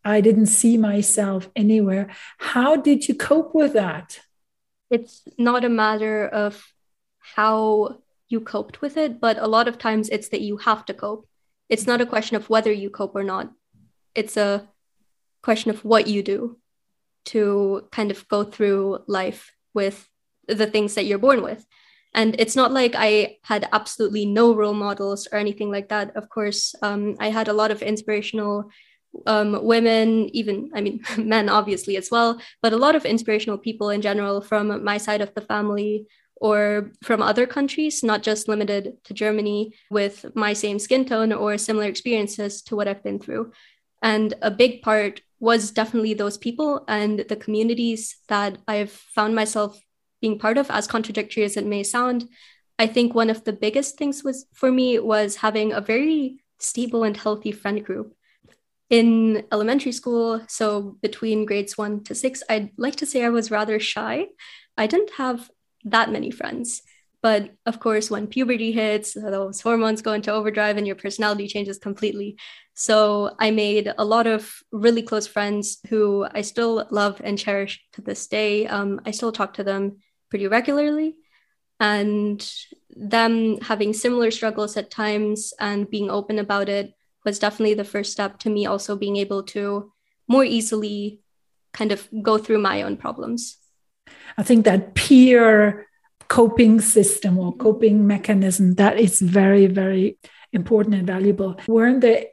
I 0.02 0.23
didn't 0.23 0.46
see 0.46 0.78
myself 0.78 1.50
anywhere. 1.54 2.08
How 2.38 2.76
did 2.76 3.06
you 3.06 3.14
cope 3.14 3.54
with 3.54 3.75
that? 3.75 4.20
It's 4.88 5.20
not 5.37 5.66
a 5.66 5.76
matter 5.84 6.26
of 6.26 6.64
how 7.37 7.99
you 8.28 8.40
coped 8.40 8.80
with 8.80 8.96
it, 8.96 9.20
but 9.20 9.37
a 9.37 9.49
lot 9.49 9.68
of 9.68 9.76
times 9.76 10.08
it's 10.08 10.30
that 10.30 10.40
you 10.40 10.56
have 10.56 10.87
to 10.87 10.94
cope. 10.94 11.28
It's 11.68 11.87
not 11.87 12.00
a 12.00 12.06
question 12.06 12.37
of 12.38 12.49
whether 12.49 12.73
you 12.73 12.88
cope 12.88 13.14
or 13.14 13.25
not. 13.25 13.52
It's 14.14 14.38
a 14.38 14.68
question 15.44 15.70
of 15.70 15.84
what 15.84 16.06
you 16.06 16.22
do 16.22 16.58
to 17.26 17.86
kind 17.92 18.10
of 18.10 18.26
go 18.28 18.44
through 18.44 18.98
life 19.06 19.52
with 19.74 20.08
the 20.48 20.66
things 20.66 20.94
that 20.94 21.04
you're 21.04 21.26
born 21.26 21.42
with. 21.42 21.64
And 22.14 22.36
it's 22.38 22.56
not 22.56 22.72
like 22.72 22.94
I 22.96 23.38
had 23.42 23.68
absolutely 23.72 24.24
no 24.24 24.54
role 24.54 24.74
models 24.74 25.26
or 25.30 25.38
anything 25.38 25.70
like 25.70 25.88
that. 25.88 26.16
Of 26.16 26.28
course, 26.28 26.74
um, 26.80 27.16
I 27.18 27.28
had 27.30 27.48
a 27.48 27.52
lot 27.52 27.70
of 27.70 27.82
inspirational 27.82 28.70
um, 29.26 29.64
women, 29.64 30.28
even, 30.32 30.70
I 30.74 30.80
mean, 30.80 31.02
men 31.18 31.48
obviously 31.48 31.96
as 31.96 32.10
well, 32.10 32.40
but 32.62 32.72
a 32.72 32.82
lot 32.84 32.96
of 32.96 33.04
inspirational 33.04 33.58
people 33.58 33.90
in 33.90 34.00
general 34.00 34.40
from 34.40 34.84
my 34.84 34.98
side 34.98 35.20
of 35.20 35.34
the 35.34 35.40
family 35.40 36.06
or 36.36 36.92
from 37.02 37.22
other 37.22 37.46
countries, 37.46 38.02
not 38.02 38.22
just 38.22 38.48
limited 38.48 39.02
to 39.04 39.14
Germany, 39.14 39.72
with 39.90 40.26
my 40.34 40.52
same 40.52 40.78
skin 40.78 41.04
tone 41.04 41.32
or 41.32 41.56
similar 41.58 41.86
experiences 41.86 42.62
to 42.62 42.76
what 42.76 42.88
I've 42.88 43.04
been 43.04 43.18
through. 43.18 43.52
And 44.04 44.34
a 44.42 44.50
big 44.50 44.82
part 44.82 45.23
was 45.40 45.70
definitely 45.70 46.12
those 46.12 46.37
people 46.37 46.84
and 46.88 47.25
the 47.28 47.37
communities 47.37 48.18
that 48.28 48.58
I've 48.68 48.90
found 48.90 49.34
myself 49.34 49.80
being 50.20 50.38
part 50.38 50.58
of, 50.58 50.70
as 50.70 50.87
contradictory 50.87 51.42
as 51.42 51.56
it 51.56 51.64
may 51.64 51.82
sound. 51.82 52.28
I 52.78 52.87
think 52.87 53.14
one 53.14 53.30
of 53.30 53.44
the 53.44 53.52
biggest 53.54 53.96
things 53.96 54.23
was 54.23 54.46
for 54.52 54.70
me 54.70 54.99
was 54.99 55.37
having 55.37 55.73
a 55.73 55.80
very 55.80 56.44
stable 56.58 57.02
and 57.02 57.16
healthy 57.16 57.50
friend 57.50 57.82
group. 57.82 58.14
In 58.90 59.44
elementary 59.50 59.92
school, 59.92 60.42
so 60.49 60.99
between 61.00 61.46
grades 61.46 61.78
one 61.78 62.04
to 62.04 62.14
six, 62.14 62.42
I'd 62.50 62.70
like 62.76 62.96
to 62.96 63.06
say 63.06 63.25
I 63.25 63.30
was 63.30 63.50
rather 63.50 63.80
shy. 63.80 64.26
I 64.76 64.87
didn't 64.87 65.12
have 65.16 65.50
that 65.84 66.12
many 66.12 66.30
friends. 66.30 66.82
But 67.25 67.54
of 67.64 67.81
course, 67.81 68.11
when 68.11 68.26
puberty 68.26 68.71
hits, 68.71 69.14
those 69.14 69.62
hormones 69.62 70.02
go 70.02 70.12
into 70.12 70.31
overdrive 70.31 70.76
and 70.76 70.87
your 70.87 70.95
personality 70.95 71.49
changes 71.49 71.78
completely. 71.78 72.37
So 72.75 73.35
I 73.38 73.50
made 73.50 73.90
a 73.97 74.04
lot 74.04 74.26
of 74.26 74.52
really 74.73 75.00
close 75.00 75.26
friends 75.26 75.78
who 75.88 76.26
I 76.35 76.43
still 76.43 76.87
love 76.90 77.23
and 77.25 77.38
cherish 77.38 77.83
to 77.95 78.02
this 78.02 78.26
day. 78.26 78.66
Um, 78.66 79.00
I 79.07 79.11
still 79.11 79.33
talk 79.33 79.54
to 79.54 79.64
them 79.64 80.00
pretty 80.28 80.49
regularly. 80.49 81.16
And 81.81 82.47
them 82.90 83.59
having 83.62 83.95
similar 83.95 84.31
struggles 84.31 84.76
at 84.76 84.90
times 84.90 85.54
and 85.59 85.88
being 85.88 86.11
open 86.11 86.38
about 86.38 86.69
it 86.69 86.93
was 87.25 87.38
definitely 87.38 87.73
the 87.73 87.85
first 87.85 88.12
step 88.12 88.38
to 88.40 88.50
me 88.50 88.66
also 88.66 88.97
being 88.97 89.16
able 89.16 89.45
to 89.45 89.90
more 90.28 90.45
easily 90.45 91.21
kind 91.73 91.90
of 91.90 92.07
go 92.21 92.37
through 92.37 92.59
my 92.59 92.83
own 92.83 92.99
problems. 92.99 93.57
I 94.37 94.43
think 94.43 94.66
that 94.66 94.95
peer 94.95 95.87
coping 96.28 96.81
system 96.81 97.38
or 97.38 97.54
coping 97.57 98.07
mechanism 98.07 98.75
that 98.75 98.99
is 98.99 99.21
very, 99.21 99.66
very 99.66 100.19
important 100.52 100.95
and 100.95 101.07
valuable. 101.07 101.57
Weren't 101.66 102.00
there 102.00 102.26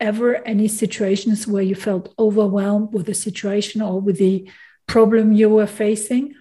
ever 0.00 0.36
any 0.46 0.68
situations 0.68 1.46
where 1.46 1.62
you 1.62 1.74
felt 1.74 2.14
overwhelmed 2.18 2.92
with 2.92 3.06
the 3.06 3.14
situation 3.14 3.80
or 3.80 4.00
with 4.00 4.18
the 4.18 4.48
problem 4.86 5.32
you 5.32 5.48
were 5.48 5.66
facing? 5.66 6.34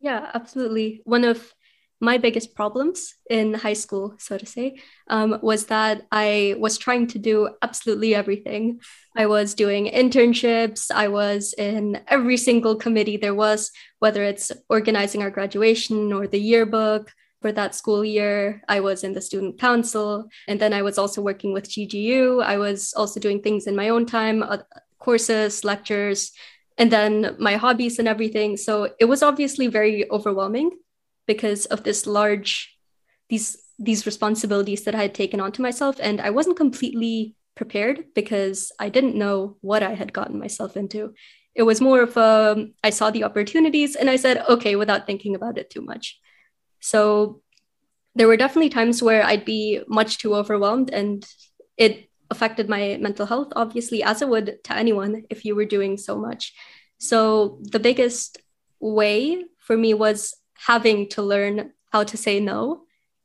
Yeah, 0.00 0.30
absolutely. 0.34 1.02
One 1.04 1.24
of 1.24 1.52
my 2.00 2.18
biggest 2.18 2.54
problems 2.54 3.14
in 3.30 3.54
high 3.54 3.72
school, 3.72 4.14
so 4.18 4.36
to 4.36 4.44
say, 4.44 4.78
um, 5.08 5.38
was 5.42 5.66
that 5.66 6.02
I 6.12 6.54
was 6.58 6.76
trying 6.76 7.06
to 7.08 7.18
do 7.18 7.48
absolutely 7.62 8.14
everything. 8.14 8.80
I 9.16 9.26
was 9.26 9.54
doing 9.54 9.86
internships, 9.86 10.90
I 10.90 11.08
was 11.08 11.54
in 11.56 12.02
every 12.08 12.36
single 12.36 12.76
committee 12.76 13.16
there 13.16 13.34
was, 13.34 13.70
whether 13.98 14.22
it's 14.22 14.52
organizing 14.68 15.22
our 15.22 15.30
graduation 15.30 16.12
or 16.12 16.26
the 16.26 16.40
yearbook 16.40 17.12
for 17.40 17.50
that 17.52 17.74
school 17.74 18.04
year. 18.04 18.62
I 18.68 18.80
was 18.80 19.02
in 19.02 19.14
the 19.14 19.22
student 19.22 19.58
council, 19.58 20.28
and 20.48 20.60
then 20.60 20.74
I 20.74 20.82
was 20.82 20.98
also 20.98 21.22
working 21.22 21.54
with 21.54 21.68
GGU. 21.68 22.42
I 22.42 22.58
was 22.58 22.92
also 22.94 23.20
doing 23.20 23.40
things 23.40 23.66
in 23.66 23.74
my 23.74 23.88
own 23.88 24.04
time, 24.04 24.42
uh, 24.42 24.58
courses, 24.98 25.64
lectures, 25.64 26.32
and 26.76 26.90
then 26.92 27.36
my 27.38 27.56
hobbies 27.56 27.98
and 27.98 28.06
everything. 28.06 28.58
So 28.58 28.90
it 29.00 29.06
was 29.06 29.22
obviously 29.22 29.66
very 29.66 30.10
overwhelming 30.10 30.72
because 31.26 31.66
of 31.66 31.82
this 31.82 32.06
large 32.06 32.76
these 33.28 33.56
these 33.78 34.06
responsibilities 34.06 34.84
that 34.84 34.94
I 34.94 35.02
had 35.02 35.14
taken 35.14 35.40
onto 35.40 35.62
myself 35.62 35.96
and 36.00 36.20
I 36.20 36.30
wasn't 36.30 36.56
completely 36.56 37.36
prepared 37.54 38.06
because 38.14 38.72
I 38.78 38.88
didn't 38.88 39.16
know 39.16 39.56
what 39.60 39.82
I 39.82 39.94
had 39.94 40.12
gotten 40.12 40.38
myself 40.38 40.76
into. 40.76 41.14
It 41.54 41.62
was 41.62 41.80
more 41.80 42.02
of 42.02 42.16
a 42.16 42.68
I 42.82 42.90
saw 42.90 43.10
the 43.10 43.24
opportunities 43.24 43.96
and 43.96 44.08
I 44.08 44.16
said 44.16 44.44
okay 44.48 44.76
without 44.76 45.06
thinking 45.06 45.34
about 45.34 45.58
it 45.58 45.70
too 45.70 45.82
much. 45.82 46.18
So 46.80 47.42
there 48.14 48.28
were 48.28 48.36
definitely 48.36 48.70
times 48.70 49.02
where 49.02 49.22
I'd 49.22 49.44
be 49.44 49.80
much 49.88 50.18
too 50.18 50.34
overwhelmed 50.34 50.90
and 50.90 51.26
it 51.76 52.08
affected 52.30 52.68
my 52.68 52.98
mental 53.00 53.26
health 53.26 53.52
obviously 53.54 54.02
as 54.02 54.20
it 54.20 54.28
would 54.28 54.58
to 54.64 54.76
anyone 54.76 55.24
if 55.30 55.44
you 55.44 55.54
were 55.54 55.64
doing 55.66 55.96
so 55.96 56.16
much. 56.16 56.54
So 56.98 57.58
the 57.60 57.78
biggest 57.78 58.38
way 58.80 59.44
for 59.58 59.76
me 59.76 59.92
was 59.94 60.34
having 60.66 61.08
to 61.10 61.22
learn 61.22 61.72
how 61.92 62.04
to 62.04 62.16
say 62.16 62.40
no 62.40 62.82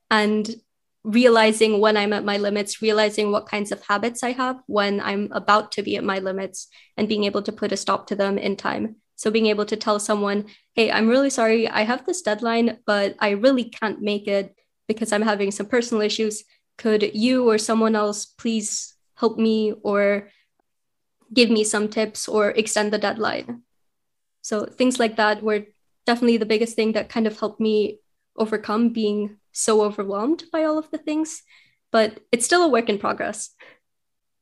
and 0.10 0.56
realizing 1.04 1.80
when 1.80 1.98
I'm 1.98 2.14
at 2.14 2.24
my 2.24 2.38
limits, 2.38 2.82
realizing 2.82 3.32
what 3.32 3.48
kinds 3.48 3.72
of 3.72 3.84
habits 3.86 4.24
I 4.24 4.32
have 4.32 4.62
when 4.68 5.02
I'm 5.02 5.30
about 5.32 5.72
to 5.74 5.84
be 5.84 5.98
at 5.98 6.04
my 6.04 6.20
limits, 6.20 6.68
and 6.96 7.08
being 7.08 7.24
able 7.24 7.42
to 7.44 7.52
put 7.52 7.72
a 7.72 7.78
stop 7.78 8.08
to 8.08 8.16
them 8.16 8.38
in 8.38 8.56
time. 8.56 8.98
So, 9.16 9.32
being 9.32 9.48
able 9.48 9.66
to 9.66 9.76
tell 9.76 10.00
someone, 10.00 10.46
hey, 10.74 10.92
I'm 10.92 11.08
really 11.08 11.30
sorry, 11.30 11.68
I 11.68 11.84
have 11.84 12.06
this 12.06 12.22
deadline, 12.22 12.80
but 12.86 13.16
I 13.20 13.32
really 13.32 13.66
can't 13.66 14.02
make 14.02 14.28
it 14.28 14.56
because 14.88 15.12
I'm 15.12 15.22
having 15.22 15.52
some 15.52 15.68
personal 15.68 16.02
issues. 16.02 16.44
Could 16.78 17.12
you 17.16 17.50
or 17.50 17.58
someone 17.58 17.96
else 17.96 18.26
please 18.26 18.96
help 19.16 19.38
me 19.38 19.74
or 19.84 20.30
give 21.34 21.50
me 21.50 21.64
some 21.64 21.88
tips 21.88 22.28
or 22.28 22.50
extend 22.50 22.92
the 22.92 22.98
deadline? 22.98 23.64
So, 24.42 24.66
things 24.66 25.00
like 25.00 25.18
that 25.18 25.42
were 25.42 25.66
definitely 26.12 26.36
the 26.36 26.54
biggest 26.54 26.76
thing 26.76 26.92
that 26.92 27.08
kind 27.08 27.26
of 27.26 27.40
helped 27.40 27.62
me 27.62 28.00
overcome 28.36 28.90
being 28.90 29.38
so 29.54 29.82
overwhelmed 29.82 30.44
by 30.52 30.66
all 30.66 30.78
of 30.78 30.92
the 30.92 30.98
things. 30.98 31.44
But 31.90 32.20
it's 32.34 32.46
still 32.46 32.64
a 32.64 32.68
work 32.70 32.90
in 32.90 32.98
progress. 32.98 33.52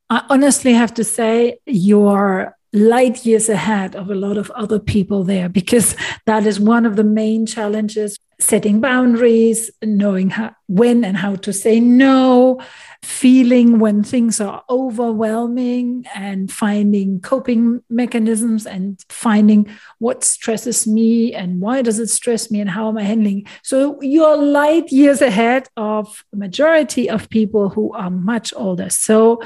I 0.10 0.26
honestly 0.30 0.74
have 0.74 0.96
to 0.96 1.04
say, 1.04 1.60
you're 1.68 2.56
light 2.74 3.24
years 3.24 3.50
ahead 3.50 3.96
of 3.96 4.10
a 4.10 4.16
lot 4.16 4.38
of 4.38 4.50
other 4.52 4.80
people 4.80 5.24
there 5.24 5.50
because 5.50 5.96
that 6.26 6.44
is 6.48 6.60
one 6.60 6.88
of 6.88 6.96
the 6.96 7.04
main 7.04 7.46
challenges 7.46 8.18
setting 8.40 8.80
boundaries, 8.80 9.70
knowing 9.84 10.30
how, 10.30 10.56
when 10.68 11.04
and 11.04 11.18
how 11.18 11.36
to 11.36 11.52
say 11.52 11.80
no, 11.80 12.60
feeling 13.04 13.80
when 13.80 14.02
things 14.02 14.40
are 14.40 14.64
overwhelming, 14.70 16.06
and 16.16 16.52
finding 16.52 17.20
coping 17.20 17.84
mechanisms 17.90 18.66
and 18.66 19.04
finding 19.10 19.68
what 20.00 20.24
stresses 20.24 20.88
me 20.88 21.34
and 21.34 21.60
why 21.60 21.82
does 21.82 22.00
it 22.00 22.08
stress 22.08 22.50
me 22.50 22.62
and 22.62 22.70
how 22.70 22.88
am 22.88 22.98
I 22.98 23.04
handling. 23.04 23.46
So 23.62 24.02
you're 24.02 24.38
light 24.38 24.92
years 24.92 25.22
ahead 25.22 25.68
of 25.76 26.24
the 26.32 26.38
majority 26.38 27.10
of 27.10 27.30
people 27.30 27.70
who 27.70 27.94
are 27.94 28.10
much 28.10 28.54
older. 28.56 28.90
So 28.90 29.42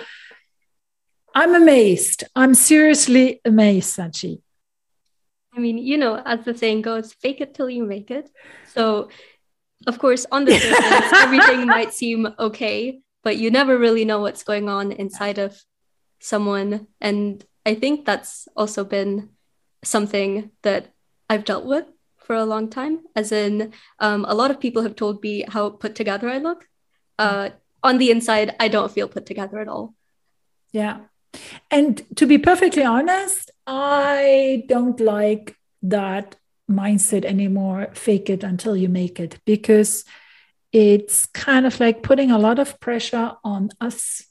I'm 1.35 1.55
amazed. 1.55 2.25
I'm 2.35 2.53
seriously 2.53 3.41
amazed, 3.43 3.97
Sachi. 3.97 4.41
I 5.55 5.59
mean, 5.59 5.77
you 5.77 5.97
know, 5.97 6.21
as 6.25 6.45
the 6.45 6.57
saying 6.57 6.81
goes, 6.81 7.13
fake 7.13 7.41
it 7.41 7.53
till 7.53 7.69
you 7.69 7.85
make 7.85 8.09
it. 8.09 8.29
So, 8.67 9.09
of 9.85 9.99
course, 9.99 10.25
on 10.31 10.45
the 10.45 10.57
surface, 10.57 11.13
everything 11.21 11.67
might 11.67 11.93
seem 11.93 12.27
okay, 12.39 12.99
but 13.23 13.37
you 13.37 13.51
never 13.51 13.77
really 13.77 14.05
know 14.05 14.19
what's 14.19 14.43
going 14.43 14.67
on 14.67 14.91
inside 14.91 15.37
of 15.37 15.61
someone. 16.19 16.87
And 16.99 17.43
I 17.65 17.75
think 17.75 18.05
that's 18.05 18.47
also 18.55 18.83
been 18.83 19.29
something 19.83 20.51
that 20.63 20.93
I've 21.29 21.45
dealt 21.45 21.65
with 21.65 21.85
for 22.17 22.35
a 22.35 22.45
long 22.45 22.69
time. 22.69 23.01
As 23.15 23.31
in, 23.31 23.73
um, 23.99 24.25
a 24.27 24.33
lot 24.33 24.51
of 24.51 24.59
people 24.59 24.81
have 24.83 24.95
told 24.95 25.21
me 25.21 25.45
how 25.47 25.69
put 25.69 25.95
together 25.95 26.29
I 26.29 26.39
look. 26.39 26.67
Uh, 27.19 27.49
on 27.83 27.97
the 27.97 28.11
inside, 28.11 28.55
I 28.59 28.69
don't 28.69 28.91
feel 28.91 29.07
put 29.07 29.25
together 29.25 29.59
at 29.59 29.67
all. 29.67 29.93
Yeah. 30.71 31.01
And 31.71 32.03
to 32.17 32.25
be 32.25 32.37
perfectly 32.37 32.83
honest, 32.83 33.51
I 33.65 34.63
don't 34.67 34.99
like 34.99 35.55
that 35.81 36.35
mindset 36.69 37.25
anymore. 37.25 37.89
Fake 37.93 38.29
it 38.29 38.43
until 38.43 38.75
you 38.75 38.89
make 38.89 39.19
it, 39.19 39.39
because 39.45 40.05
it's 40.71 41.25
kind 41.27 41.65
of 41.65 41.79
like 41.79 42.03
putting 42.03 42.31
a 42.31 42.39
lot 42.39 42.59
of 42.59 42.79
pressure 42.79 43.33
on 43.43 43.69
us 43.79 44.23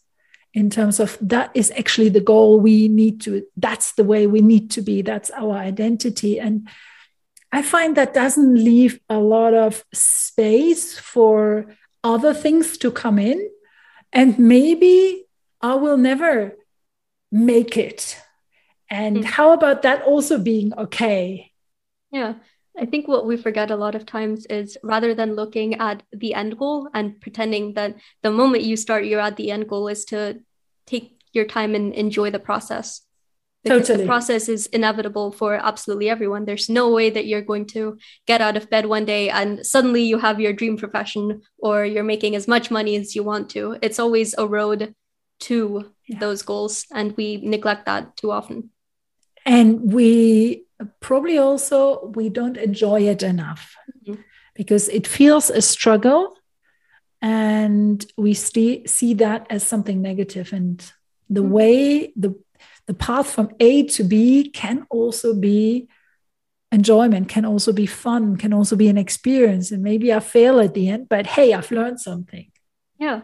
in 0.54 0.68
terms 0.68 1.00
of 1.00 1.16
that 1.20 1.50
is 1.54 1.72
actually 1.78 2.10
the 2.10 2.20
goal 2.20 2.60
we 2.60 2.88
need 2.88 3.20
to, 3.22 3.46
that's 3.56 3.92
the 3.92 4.04
way 4.04 4.26
we 4.26 4.42
need 4.42 4.70
to 4.72 4.82
be, 4.82 5.00
that's 5.00 5.30
our 5.30 5.52
identity. 5.52 6.38
And 6.38 6.68
I 7.50 7.62
find 7.62 7.96
that 7.96 8.12
doesn't 8.12 8.62
leave 8.62 9.00
a 9.08 9.18
lot 9.18 9.54
of 9.54 9.84
space 9.94 10.98
for 10.98 11.74
other 12.04 12.34
things 12.34 12.76
to 12.78 12.90
come 12.90 13.18
in. 13.18 13.48
And 14.12 14.38
maybe 14.38 15.24
I 15.60 15.74
will 15.76 15.96
never 15.96 16.56
make 17.32 17.76
it. 17.76 18.20
And 18.90 19.16
mm. 19.18 19.24
how 19.24 19.52
about 19.52 19.82
that 19.82 20.02
also 20.02 20.38
being 20.38 20.72
okay? 20.74 21.50
Yeah. 22.12 22.34
I 22.78 22.86
think 22.86 23.08
what 23.08 23.26
we 23.26 23.36
forget 23.36 23.70
a 23.70 23.76
lot 23.76 23.94
of 23.94 24.06
times 24.06 24.46
is 24.46 24.78
rather 24.82 25.14
than 25.14 25.34
looking 25.34 25.74
at 25.74 26.02
the 26.12 26.34
end 26.34 26.58
goal 26.58 26.88
and 26.94 27.20
pretending 27.20 27.74
that 27.74 27.96
the 28.22 28.30
moment 28.30 28.64
you 28.64 28.76
start, 28.76 29.04
you're 29.04 29.20
at 29.20 29.36
the 29.36 29.50
end 29.50 29.68
goal, 29.68 29.88
is 29.88 30.04
to 30.06 30.40
take 30.86 31.18
your 31.32 31.44
time 31.44 31.74
and 31.74 31.92
enjoy 31.94 32.30
the 32.30 32.38
process. 32.38 33.02
Because 33.62 33.86
totally. 33.86 34.04
the 34.04 34.08
process 34.08 34.48
is 34.48 34.66
inevitable 34.66 35.30
for 35.32 35.54
absolutely 35.54 36.10
everyone. 36.10 36.44
There's 36.44 36.68
no 36.68 36.90
way 36.90 37.10
that 37.10 37.26
you're 37.26 37.42
going 37.42 37.66
to 37.66 37.98
get 38.26 38.40
out 38.40 38.56
of 38.56 38.68
bed 38.68 38.86
one 38.86 39.04
day 39.04 39.30
and 39.30 39.64
suddenly 39.64 40.02
you 40.02 40.18
have 40.18 40.40
your 40.40 40.52
dream 40.52 40.76
profession 40.76 41.42
or 41.58 41.84
you're 41.84 42.02
making 42.02 42.34
as 42.34 42.48
much 42.48 42.72
money 42.72 42.96
as 42.96 43.14
you 43.14 43.22
want 43.22 43.50
to. 43.50 43.78
It's 43.80 44.00
always 44.00 44.34
a 44.36 44.48
road 44.48 44.94
to 45.40 45.92
yeah. 46.12 46.18
those 46.18 46.42
goals 46.42 46.86
and 46.92 47.16
we 47.16 47.38
neglect 47.38 47.86
that 47.86 48.16
too 48.16 48.30
often 48.30 48.70
and 49.44 49.92
we 49.92 50.64
probably 51.00 51.38
also 51.38 52.06
we 52.14 52.28
don't 52.28 52.56
enjoy 52.56 53.02
it 53.02 53.22
enough 53.22 53.74
mm-hmm. 54.06 54.20
because 54.54 54.88
it 54.88 55.06
feels 55.06 55.50
a 55.50 55.62
struggle 55.62 56.36
and 57.20 58.04
we 58.16 58.34
see, 58.34 58.84
see 58.86 59.14
that 59.14 59.46
as 59.48 59.64
something 59.64 60.02
negative 60.02 60.52
and 60.52 60.92
the 61.30 61.40
mm-hmm. 61.40 61.52
way 61.52 62.12
the 62.16 62.34
the 62.86 62.94
path 62.94 63.30
from 63.30 63.48
a 63.60 63.84
to 63.84 64.02
b 64.02 64.50
can 64.50 64.86
also 64.90 65.34
be 65.34 65.88
enjoyment 66.72 67.28
can 67.28 67.44
also 67.44 67.72
be 67.72 67.86
fun 67.86 68.36
can 68.36 68.52
also 68.52 68.74
be 68.76 68.88
an 68.88 68.98
experience 68.98 69.70
and 69.70 69.82
maybe 69.82 70.12
i 70.12 70.18
fail 70.18 70.58
at 70.58 70.74
the 70.74 70.88
end 70.88 71.08
but 71.08 71.26
hey 71.26 71.52
i've 71.52 71.70
learned 71.70 72.00
something 72.00 72.50
yeah 72.98 73.22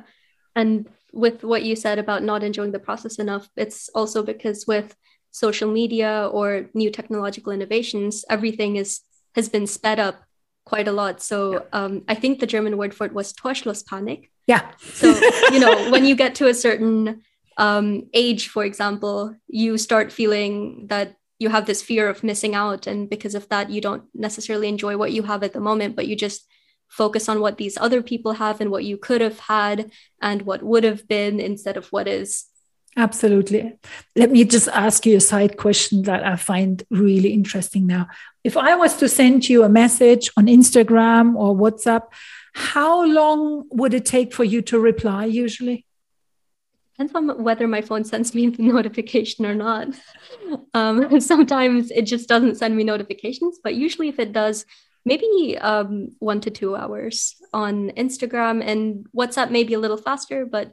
and 0.55 0.88
with 1.12 1.42
what 1.42 1.62
you 1.62 1.77
said 1.77 1.99
about 1.99 2.23
not 2.23 2.42
enjoying 2.42 2.73
the 2.73 2.79
process 2.79 3.16
enough, 3.16 3.49
it's 3.57 3.88
also 3.94 4.23
because 4.23 4.66
with 4.66 4.97
social 5.31 5.71
media 5.71 6.29
or 6.33 6.71
new 6.75 6.90
technological 6.90 7.53
innovations, 7.53 8.25
everything 8.29 8.77
is 8.77 9.01
has 9.35 9.49
been 9.49 9.66
sped 9.66 9.99
up 9.99 10.23
quite 10.64 10.88
a 10.88 10.92
lot. 10.92 11.23
So 11.23 11.66
um, 11.73 12.03
I 12.09 12.14
think 12.14 12.40
the 12.40 12.47
German 12.47 12.77
word 12.77 12.94
for 12.94 13.07
it 13.07 13.12
was 13.12 13.33
Torschlusspanik. 13.33 14.29
Yeah. 14.47 14.71
so 14.79 15.09
you 15.53 15.61
know 15.61 15.90
when 15.90 16.05
you 16.05 16.14
get 16.14 16.35
to 16.37 16.49
a 16.49 16.55
certain 16.55 17.23
um, 17.57 18.09
age, 18.14 18.49
for 18.49 18.64
example, 18.64 19.35
you 19.49 19.79
start 19.79 20.12
feeling 20.12 20.87
that 20.88 21.16
you 21.38 21.49
have 21.51 21.66
this 21.66 21.83
fear 21.83 22.09
of 22.09 22.25
missing 22.25 22.55
out 22.55 22.87
and 22.87 23.09
because 23.09 23.35
of 23.35 23.49
that 23.49 23.71
you 23.71 23.81
don't 23.81 24.05
necessarily 24.14 24.68
enjoy 24.68 24.97
what 24.97 25.12
you 25.12 25.23
have 25.23 25.42
at 25.42 25.53
the 25.53 25.61
moment 25.61 25.94
but 25.94 26.07
you 26.07 26.16
just 26.16 26.47
focus 26.88 27.29
on 27.29 27.40
what 27.40 27.59
these 27.59 27.77
other 27.79 28.03
people 28.03 28.33
have 28.33 28.61
and 28.61 28.70
what 28.70 28.85
you 28.85 28.96
could 28.96 29.20
have 29.20 29.38
had 29.40 29.90
and 30.20 30.42
what 30.42 30.62
would 30.62 30.85
have 30.85 31.07
been 31.07 31.40
instead 31.40 31.77
of 31.77 31.88
what 31.88 32.09
is. 32.09 32.46
Absolutely. 32.96 33.79
Let 34.16 34.31
me 34.31 34.44
just 34.44 34.66
ask 34.68 35.07
you 35.07 35.16
a 35.16 35.20
side 35.20 35.57
question 35.57 36.03
that 36.03 36.27
i 36.27 36.35
find 36.35 36.83
really 36.90 37.33
interesting 37.33 37.87
now. 37.87 38.09
If 38.42 38.57
i 38.57 38.74
was 38.74 38.96
to 38.96 39.09
send 39.09 39.48
you 39.48 39.62
a 39.62 39.68
message 39.68 40.31
on 40.37 40.46
instagram 40.46 41.37
or 41.37 41.55
whatsapp 41.55 42.05
how 42.59 43.05
long 43.05 43.66
would 43.70 43.94
it 43.94 44.05
take 44.05 44.35
for 44.35 44.42
you 44.42 44.62
to 44.62 44.81
reply 44.81 45.27
usually? 45.27 45.87
Depends 46.94 47.14
on 47.14 47.44
whether 47.44 47.68
my 47.68 47.83
phone 47.83 48.05
sends 48.05 48.35
me 48.35 48.48
the 48.48 48.62
notification 48.79 49.46
or 49.46 49.55
not. 49.55 49.88
Um, 50.74 51.20
sometimes 51.33 51.92
it 51.92 52.03
just 52.03 52.29
doesn't 52.29 52.57
send 52.57 52.77
me 52.77 52.83
notifications, 52.83 53.61
but 53.62 53.77
usually 53.77 54.09
if 54.09 54.18
it 54.18 54.33
does, 54.33 54.66
maybe 55.09 55.59
um, 55.59 56.14
one 56.21 56.40
to 56.42 56.51
two 56.51 56.77
hours 56.77 57.35
on 57.53 57.90
Instagram 57.97 58.62
and 58.64 59.07
WhatsApp, 59.16 59.51
maybe 59.51 59.75
a 59.75 59.79
little 59.79 59.97
faster, 59.97 60.47
but 60.47 60.73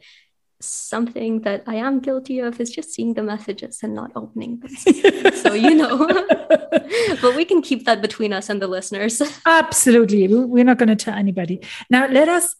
something 0.61 1.41
that 1.41 1.63
I 1.67 1.75
am 1.75 1.99
guilty 1.99 2.39
of 2.39 2.59
is 2.59 2.69
just 2.71 2.93
seeing 2.93 3.13
the 3.13 3.23
messages 3.23 3.79
and 3.83 3.93
not 3.93 4.11
opening 4.15 4.59
them. 4.59 4.75
so, 5.43 5.53
you 5.53 5.75
know, 5.75 5.97
but 7.21 7.35
we 7.35 7.45
can 7.45 7.61
keep 7.61 7.85
that 7.85 8.01
between 8.01 8.33
us 8.33 8.49
and 8.49 8.61
the 8.61 8.67
listeners. 8.67 9.21
Absolutely. 9.45 10.27
We're 10.27 10.63
not 10.63 10.77
going 10.77 10.89
to 10.89 10.95
tell 10.95 11.15
anybody. 11.15 11.61
Now, 11.89 12.07
let 12.07 12.29
us 12.29 12.55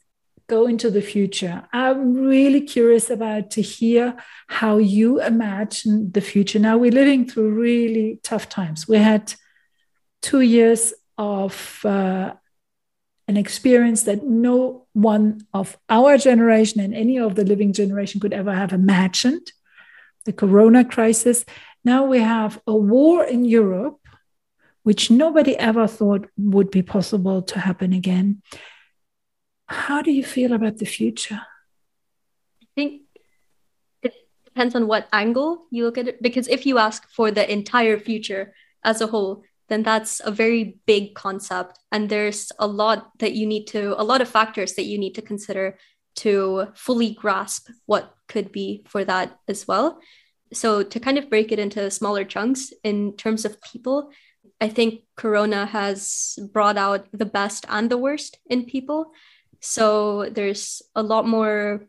go 0.47 0.67
into 0.67 0.91
the 0.91 1.01
future. 1.01 1.63
I'm 1.73 2.13
really 2.13 2.61
curious 2.61 3.09
about 3.09 3.51
to 3.51 3.61
hear 3.61 4.15
how 4.47 4.77
you 4.77 5.21
imagine 5.21 6.11
the 6.11 6.21
future. 6.21 6.59
Now 6.59 6.77
we're 6.77 6.91
living 6.91 7.27
through 7.27 7.49
really 7.49 8.19
tough 8.23 8.47
times. 8.47 8.88
We 8.88 8.97
had 8.97 9.33
two 10.21 10.41
years 10.41 10.93
of 11.17 11.82
uh, 11.86 12.34
an 13.28 13.38
experience 13.38 14.04
that 14.04 14.23
no 14.23 14.86
one 14.93 15.41
of 15.54 15.78
our 15.89 16.17
generation 16.17 16.80
and 16.80 16.93
any 16.93 17.17
of 17.17 17.36
the 17.36 17.43
living 17.43 17.73
generation 17.73 18.19
could 18.19 18.34
ever 18.34 18.54
have 18.54 18.73
imagined 18.73 19.51
the 20.25 20.34
corona 20.34 20.86
crisis. 20.86 21.45
Now 21.84 22.06
we 22.06 22.19
have 22.19 22.62
a 22.67 22.75
war 22.75 23.23
in 23.23 23.45
Europe, 23.45 23.99
which 24.84 25.10
nobody 25.10 25.58
ever 25.58 25.88
thought 25.88 26.28
would 26.38 26.69
be 26.69 26.82
possible 26.82 27.41
to 27.43 27.60
happen 27.60 27.93
again. 27.93 28.41
How 29.67 30.01
do 30.01 30.12
you 30.12 30.23
feel 30.23 30.54
about 30.54 30.78
the 30.78 30.86
future? 30.86 31.41
I 32.62 32.65
think 32.75 33.01
it 34.04 34.13
depends 34.45 34.75
on 34.75 34.88
what 34.88 35.08
angle 35.12 35.65
you 35.71 35.86
look 35.86 35.97
at 35.97 36.08
it. 36.08 36.21
Because 36.21 36.47
if 36.47 36.65
you 36.65 36.78
ask 36.78 37.10
for 37.10 37.32
the 37.32 37.51
entire 37.51 37.97
future 37.97 38.54
as 38.84 39.01
a 39.01 39.08
whole, 39.08 39.43
then 39.67 39.84
that's 39.84 40.21
a 40.23 40.32
very 40.32 40.78
big 40.86 41.15
concept. 41.15 41.80
And 41.91 42.10
there's 42.10 42.51
a 42.60 42.67
lot 42.67 43.12
that 43.19 43.34
you 43.34 43.45
need 43.45 43.65
to, 43.67 43.99
a 43.99 44.04
lot 44.04 44.21
of 44.21 44.30
factors 44.30 44.73
that 44.73 44.86
you 44.86 44.97
need 44.97 45.15
to 45.15 45.21
consider 45.21 45.78
to 46.17 46.67
fully 46.75 47.13
grasp 47.13 47.69
what 47.86 48.15
could 48.28 48.51
be 48.51 48.84
for 48.88 49.04
that 49.04 49.38
as 49.47 49.67
well. 49.67 49.99
So, 50.54 50.84
to 50.84 50.99
kind 50.99 51.17
of 51.17 51.30
break 51.30 51.51
it 51.51 51.60
into 51.60 51.89
smaller 51.91 52.23
chunks 52.23 52.71
in 52.84 53.17
terms 53.17 53.45
of 53.45 53.62
people, 53.62 54.12
I 54.62 54.69
think 54.69 55.01
Corona 55.15 55.65
has 55.65 56.38
brought 56.54 56.78
out 56.78 57.08
the 57.12 57.25
best 57.25 57.65
and 57.67 57.89
the 57.89 57.97
worst 57.97 58.39
in 58.45 58.65
people. 58.65 59.12
So 59.60 60.30
there's 60.30 60.82
a 60.95 61.04
lot 61.04 61.28
more. 61.28 61.88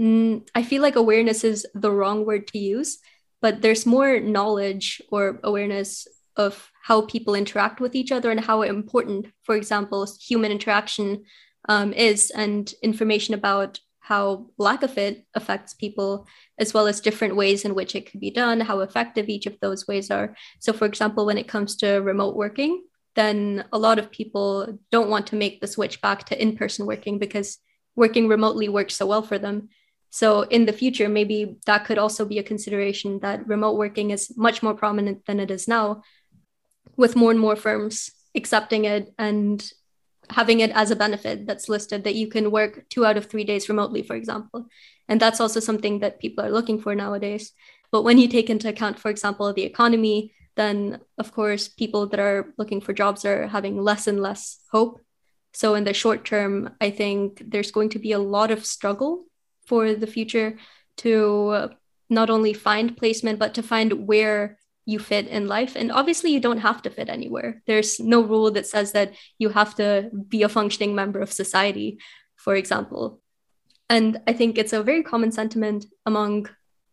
Mm, 0.00 0.46
I 0.54 0.62
feel 0.62 0.82
like 0.82 0.94
awareness 0.94 1.42
is 1.42 1.66
the 1.74 1.90
wrong 1.90 2.24
word 2.24 2.46
to 2.48 2.58
use, 2.58 2.98
but 3.40 3.62
there's 3.62 3.86
more 3.86 4.20
knowledge 4.20 5.02
or 5.10 5.40
awareness 5.42 6.06
of 6.38 6.70
how 6.82 7.02
people 7.02 7.34
interact 7.34 7.80
with 7.80 7.94
each 7.94 8.12
other 8.12 8.30
and 8.30 8.40
how 8.40 8.62
important, 8.62 9.26
for 9.42 9.56
example, 9.56 10.06
human 10.20 10.52
interaction 10.52 11.24
um, 11.68 11.92
is, 11.92 12.30
and 12.30 12.72
information 12.82 13.34
about 13.34 13.80
how 14.08 14.46
lack 14.56 14.82
of 14.82 14.96
it 14.96 15.26
affects 15.34 15.74
people, 15.74 16.26
as 16.58 16.72
well 16.72 16.86
as 16.86 17.02
different 17.02 17.36
ways 17.36 17.66
in 17.66 17.74
which 17.74 17.94
it 17.94 18.10
could 18.10 18.20
be 18.20 18.30
done, 18.30 18.58
how 18.58 18.80
effective 18.80 19.28
each 19.28 19.44
of 19.44 19.60
those 19.60 19.86
ways 19.86 20.10
are. 20.10 20.34
So, 20.60 20.72
for 20.72 20.86
example, 20.86 21.26
when 21.26 21.36
it 21.36 21.46
comes 21.46 21.76
to 21.76 21.98
remote 21.98 22.34
working, 22.34 22.84
then 23.16 23.64
a 23.70 23.78
lot 23.78 23.98
of 23.98 24.10
people 24.10 24.78
don't 24.90 25.10
want 25.10 25.26
to 25.26 25.36
make 25.36 25.60
the 25.60 25.66
switch 25.66 26.00
back 26.00 26.24
to 26.24 26.40
in 26.40 26.56
person 26.56 26.86
working 26.86 27.18
because 27.18 27.58
working 27.96 28.28
remotely 28.28 28.70
works 28.70 28.96
so 28.96 29.04
well 29.04 29.22
for 29.22 29.38
them. 29.38 29.68
So, 30.08 30.42
in 30.42 30.64
the 30.64 30.72
future, 30.72 31.10
maybe 31.10 31.58
that 31.66 31.84
could 31.84 31.98
also 31.98 32.24
be 32.24 32.38
a 32.38 32.42
consideration 32.42 33.18
that 33.20 33.46
remote 33.46 33.76
working 33.76 34.10
is 34.10 34.34
much 34.38 34.62
more 34.62 34.74
prominent 34.74 35.26
than 35.26 35.38
it 35.38 35.50
is 35.50 35.68
now, 35.68 36.02
with 36.98 37.16
more 37.16 37.30
and 37.30 37.40
more 37.40 37.56
firms 37.56 38.10
accepting 38.34 38.84
it 38.84 39.14
and 39.18 39.72
having 40.28 40.60
it 40.60 40.70
as 40.72 40.90
a 40.90 40.96
benefit 40.96 41.46
that's 41.46 41.70
listed 41.70 42.04
that 42.04 42.14
you 42.14 42.28
can 42.28 42.50
work 42.50 42.84
two 42.90 43.06
out 43.06 43.16
of 43.16 43.24
three 43.24 43.44
days 43.44 43.70
remotely, 43.70 44.02
for 44.02 44.14
example. 44.14 44.66
And 45.08 45.18
that's 45.18 45.40
also 45.40 45.60
something 45.60 46.00
that 46.00 46.20
people 46.20 46.44
are 46.44 46.50
looking 46.50 46.78
for 46.78 46.94
nowadays. 46.94 47.52
But 47.90 48.02
when 48.02 48.18
you 48.18 48.28
take 48.28 48.50
into 48.50 48.68
account, 48.68 48.98
for 48.98 49.10
example, 49.10 49.50
the 49.54 49.62
economy, 49.62 50.34
then 50.58 50.98
of 51.16 51.32
course 51.32 51.68
people 51.68 52.08
that 52.08 52.20
are 52.20 52.52
looking 52.58 52.80
for 52.80 52.92
jobs 52.92 53.24
are 53.24 53.46
having 53.46 53.80
less 53.80 54.06
and 54.08 54.20
less 54.20 54.58
hope 54.72 55.00
so 55.54 55.76
in 55.76 55.84
the 55.84 55.94
short 55.94 56.24
term 56.24 56.70
i 56.80 56.90
think 56.90 57.40
there's 57.46 57.70
going 57.70 57.88
to 57.88 58.00
be 58.00 58.12
a 58.12 58.18
lot 58.18 58.50
of 58.50 58.66
struggle 58.66 59.24
for 59.66 59.94
the 59.94 60.06
future 60.06 60.58
to 60.96 61.70
not 62.10 62.28
only 62.28 62.52
find 62.52 62.96
placement 62.96 63.38
but 63.38 63.54
to 63.54 63.62
find 63.62 64.06
where 64.08 64.58
you 64.88 64.98
fit 64.98 65.26
in 65.28 65.46
life 65.46 65.76
and 65.76 65.92
obviously 65.92 66.30
you 66.30 66.40
don't 66.40 66.64
have 66.68 66.80
to 66.82 66.90
fit 66.90 67.08
anywhere 67.08 67.62
there's 67.66 68.00
no 68.00 68.20
rule 68.22 68.50
that 68.50 68.66
says 68.66 68.92
that 68.92 69.12
you 69.38 69.50
have 69.50 69.74
to 69.74 70.10
be 70.28 70.42
a 70.42 70.48
functioning 70.48 70.94
member 70.94 71.20
of 71.20 71.32
society 71.32 71.98
for 72.36 72.54
example 72.54 73.20
and 73.88 74.20
i 74.26 74.32
think 74.32 74.56
it's 74.56 74.72
a 74.72 74.82
very 74.82 75.02
common 75.02 75.30
sentiment 75.30 75.84
among 76.06 76.48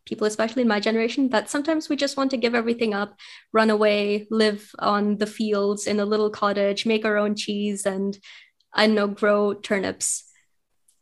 people, 0.05 0.27
especially 0.27 0.61
in 0.61 0.67
my 0.67 0.79
generation, 0.79 1.29
that 1.29 1.49
sometimes 1.49 1.89
we 1.89 1.95
just 1.95 2.15
want 2.15 2.31
to 2.31 2.37
give 2.37 2.55
everything 2.55 2.93
up, 2.93 3.17
run 3.51 3.69
away, 3.69 4.27
live 4.29 4.71
on 4.79 5.17
the 5.17 5.25
fields 5.25 5.87
in 5.87 5.99
a 5.99 6.05
little 6.05 6.29
cottage, 6.29 6.85
make 6.85 7.05
our 7.05 7.17
own 7.17 7.35
cheese, 7.35 7.85
and 7.85 8.17
I 8.73 8.87
know, 8.87 9.07
grow 9.07 9.53
turnips. 9.53 10.23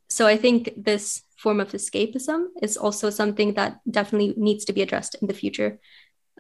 So 0.10 0.28
I 0.28 0.38
think 0.38 0.72
this 0.78 1.24
form 1.38 1.60
of 1.60 1.72
escapism 1.72 2.46
is 2.62 2.78
also 2.78 3.10
something 3.10 3.56
that 3.56 3.80
definitely 3.90 4.34
needs 4.38 4.64
to 4.66 4.74
be 4.74 4.82
addressed 4.82 5.16
in 5.22 5.28
the 5.28 5.34
future. 5.34 5.80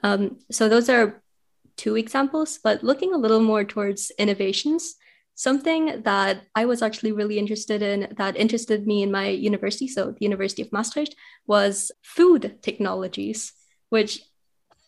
Um, 0.04 0.40
so 0.52 0.70
those 0.70 0.90
are 0.90 1.24
two 1.78 1.96
examples, 1.96 2.60
but 2.64 2.84
looking 2.84 3.14
a 3.14 3.18
little 3.18 3.40
more 3.40 3.64
towards 3.64 4.12
innovations, 4.20 4.96
something 5.36 6.04
that 6.04 6.44
I 6.54 6.66
was 6.66 6.82
actually 6.82 7.12
really 7.12 7.40
interested 7.40 7.82
in 7.82 8.14
that 8.18 8.38
interested 8.38 8.86
me 8.86 9.02
in 9.02 9.12
my 9.12 9.30
university, 9.30 9.88
so 9.88 10.12
the 10.12 10.18
University 10.20 10.62
of 10.62 10.72
Maastricht, 10.72 11.16
was 11.48 11.92
food 12.04 12.60
technologies, 12.62 13.54
which, 13.90 14.22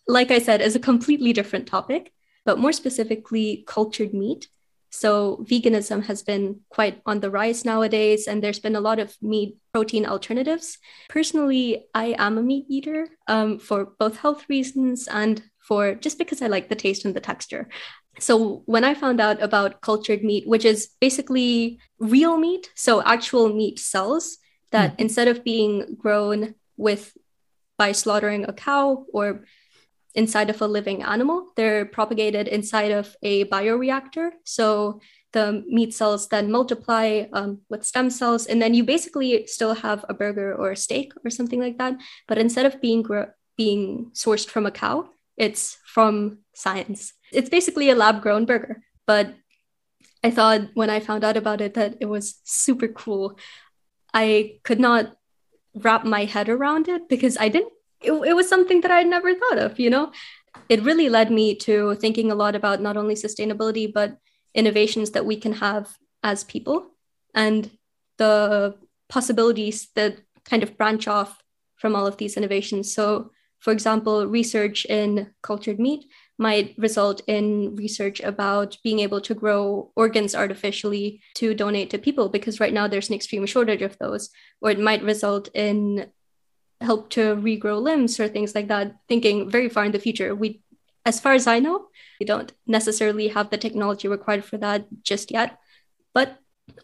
like 0.08 0.32
I 0.32 0.40
said, 0.40 0.62
is 0.62 0.76
a 0.76 0.80
completely 0.80 1.34
different 1.34 1.66
topic, 1.66 2.12
but 2.46 2.60
more 2.60 2.74
specifically, 2.74 3.64
cultured 3.66 4.14
meat. 4.14 4.50
So, 4.96 5.46
veganism 5.50 6.06
has 6.06 6.24
been 6.24 6.62
quite 6.70 7.02
on 7.06 7.20
the 7.20 7.30
rise 7.30 7.66
nowadays, 7.66 8.28
and 8.28 8.42
there's 8.42 8.60
been 8.60 8.76
a 8.76 8.82
lot 8.82 9.00
of 9.00 9.16
meat 9.22 9.58
protein 9.74 10.06
alternatives. 10.06 10.78
Personally, 11.10 11.86
I 11.94 12.16
am 12.18 12.38
a 12.38 12.44
meat 12.44 12.66
eater 12.70 13.10
um, 13.28 13.60
for 13.60 13.94
both 14.00 14.18
health 14.18 14.46
reasons 14.48 15.08
and 15.08 15.44
for 15.60 15.96
just 15.96 16.18
because 16.18 16.42
I 16.42 16.48
like 16.48 16.70
the 16.70 16.76
taste 16.76 17.06
and 17.06 17.16
the 17.16 17.20
texture 17.20 17.68
so 18.20 18.64
when 18.66 18.84
I 18.84 18.94
found 18.94 19.20
out 19.20 19.42
about 19.42 19.82
cultured 19.82 20.24
meat, 20.24 20.48
which 20.48 20.66
is 20.66 20.90
basically 21.02 21.80
real 22.00 22.38
meat, 22.38 22.70
so 22.76 23.04
actual 23.04 23.50
meat 23.54 23.80
cells 23.80 24.38
that 24.72 24.92
mm. 24.94 25.02
instead 25.02 25.28
of 25.28 25.44
being 25.44 25.96
grown 25.98 26.56
with 26.78 27.16
by 27.78 27.92
slaughtering 27.92 28.46
a 28.46 28.54
cow 28.54 29.06
or 29.14 29.46
inside 30.16 30.50
of 30.50 30.62
a 30.62 30.68
living 30.68 31.04
animal, 31.04 31.52
they're 31.56 31.86
propagated 31.86 32.48
inside 32.48 32.92
of 32.92 33.16
a 33.22 33.46
bioreactor. 33.46 34.32
So 34.44 35.02
the 35.34 35.64
meat 35.68 35.94
cells 35.94 36.30
then 36.30 36.50
multiply 36.50 37.26
um, 37.34 37.60
with 37.70 37.86
stem 37.86 38.10
cells, 38.10 38.46
and 38.46 38.62
then 38.62 38.74
you 38.74 38.84
basically 38.84 39.46
still 39.48 39.76
have 39.76 40.06
a 40.08 40.14
burger 40.14 40.56
or 40.56 40.72
a 40.72 40.78
steak 40.78 41.12
or 41.24 41.30
something 41.30 41.60
like 41.60 41.78
that. 41.78 41.96
But 42.28 42.38
instead 42.38 42.66
of 42.66 42.82
being 42.82 43.06
being 43.58 44.12
sourced 44.14 44.48
from 44.48 44.66
a 44.66 44.72
cow, 44.72 45.10
it's 45.38 45.78
from 45.86 46.40
science. 46.54 47.14
It's 47.32 47.50
basically 47.50 47.90
a 47.90 47.96
lab 47.96 48.22
grown 48.22 48.46
burger, 48.46 48.82
but 49.06 49.36
I 50.24 50.32
thought 50.32 50.62
when 50.74 50.90
I 50.90 51.00
found 51.02 51.24
out 51.24 51.38
about 51.38 51.62
it 51.62 51.76
that 51.76 51.98
it 52.00 52.08
was 52.08 52.40
super 52.44 52.88
cool. 52.88 53.38
I 54.14 54.60
could 54.64 54.80
not 54.80 55.14
wrap 55.76 56.06
my 56.06 56.24
head 56.24 56.48
around 56.48 56.88
it 56.88 57.10
because 57.10 57.38
I 57.38 57.50
didn't, 57.50 57.75
it, 58.06 58.14
it 58.30 58.36
was 58.36 58.48
something 58.50 58.82
that 58.82 58.92
I'd 58.92 59.08
never 59.08 59.34
thought 59.36 59.58
of, 59.58 59.80
you 59.80 59.90
know? 59.90 60.12
It 60.70 60.84
really 60.84 61.10
led 61.10 61.32
me 61.32 61.56
to 61.68 61.96
thinking 61.96 62.32
a 62.32 62.36
lot 62.36 62.56
about 62.56 62.82
not 62.82 62.98
only 62.98 63.16
sustainability, 63.16 63.92
but 63.92 64.18
innovations 64.54 65.12
that 65.12 65.26
we 65.26 65.36
can 65.38 65.54
have 65.54 65.98
as 66.24 66.44
people 66.44 66.88
and 67.34 67.70
the 68.18 68.76
possibilities 69.10 69.90
that 69.96 70.20
kind 70.46 70.64
of 70.64 70.78
branch 70.78 71.08
off 71.08 71.44
from 71.76 71.96
all 71.96 72.08
of 72.08 72.18
these 72.18 72.38
innovations. 72.38 72.94
So, 72.94 73.32
For 73.66 73.72
example, 73.72 74.28
research 74.28 74.86
in 74.86 75.34
cultured 75.42 75.80
meat 75.80 76.06
might 76.38 76.76
result 76.78 77.22
in 77.26 77.76
research 77.76 78.20
about 78.22 78.78
being 78.84 79.00
able 79.00 79.22
to 79.22 79.34
grow 79.34 79.92
organs 79.96 80.36
artificially 80.36 81.22
to 81.36 81.56
donate 81.56 81.90
to 81.90 81.98
people 81.98 82.30
because 82.30 82.60
right 82.60 82.74
now 82.74 82.88
there's 82.88 83.10
an 83.10 83.16
extreme 83.16 83.46
shortage 83.48 83.82
of 83.82 83.98
those 83.98 84.30
or 84.62 84.70
it 84.70 84.80
might 84.80 85.02
result 85.02 85.50
in 85.56 86.12
help 86.86 87.10
to 87.10 87.36
regrow 87.36 87.82
limbs 87.82 88.20
or 88.20 88.28
things 88.28 88.56
like 88.56 88.68
that 88.68 88.96
thinking 89.08 89.50
very 89.50 89.70
far 89.70 89.86
in 89.86 89.92
the 89.92 90.00
future 90.00 90.34
we 90.36 90.62
as 91.06 91.20
far 91.20 91.34
as 91.34 91.48
i 91.48 91.60
know 91.60 91.88
we 92.20 92.26
don't 92.26 92.54
necessarily 92.66 93.28
have 93.28 93.50
the 93.50 93.58
technology 93.58 94.08
required 94.08 94.46
for 94.46 94.58
that 94.58 94.86
just 95.04 95.32
yet 95.32 95.58
but 96.14 96.38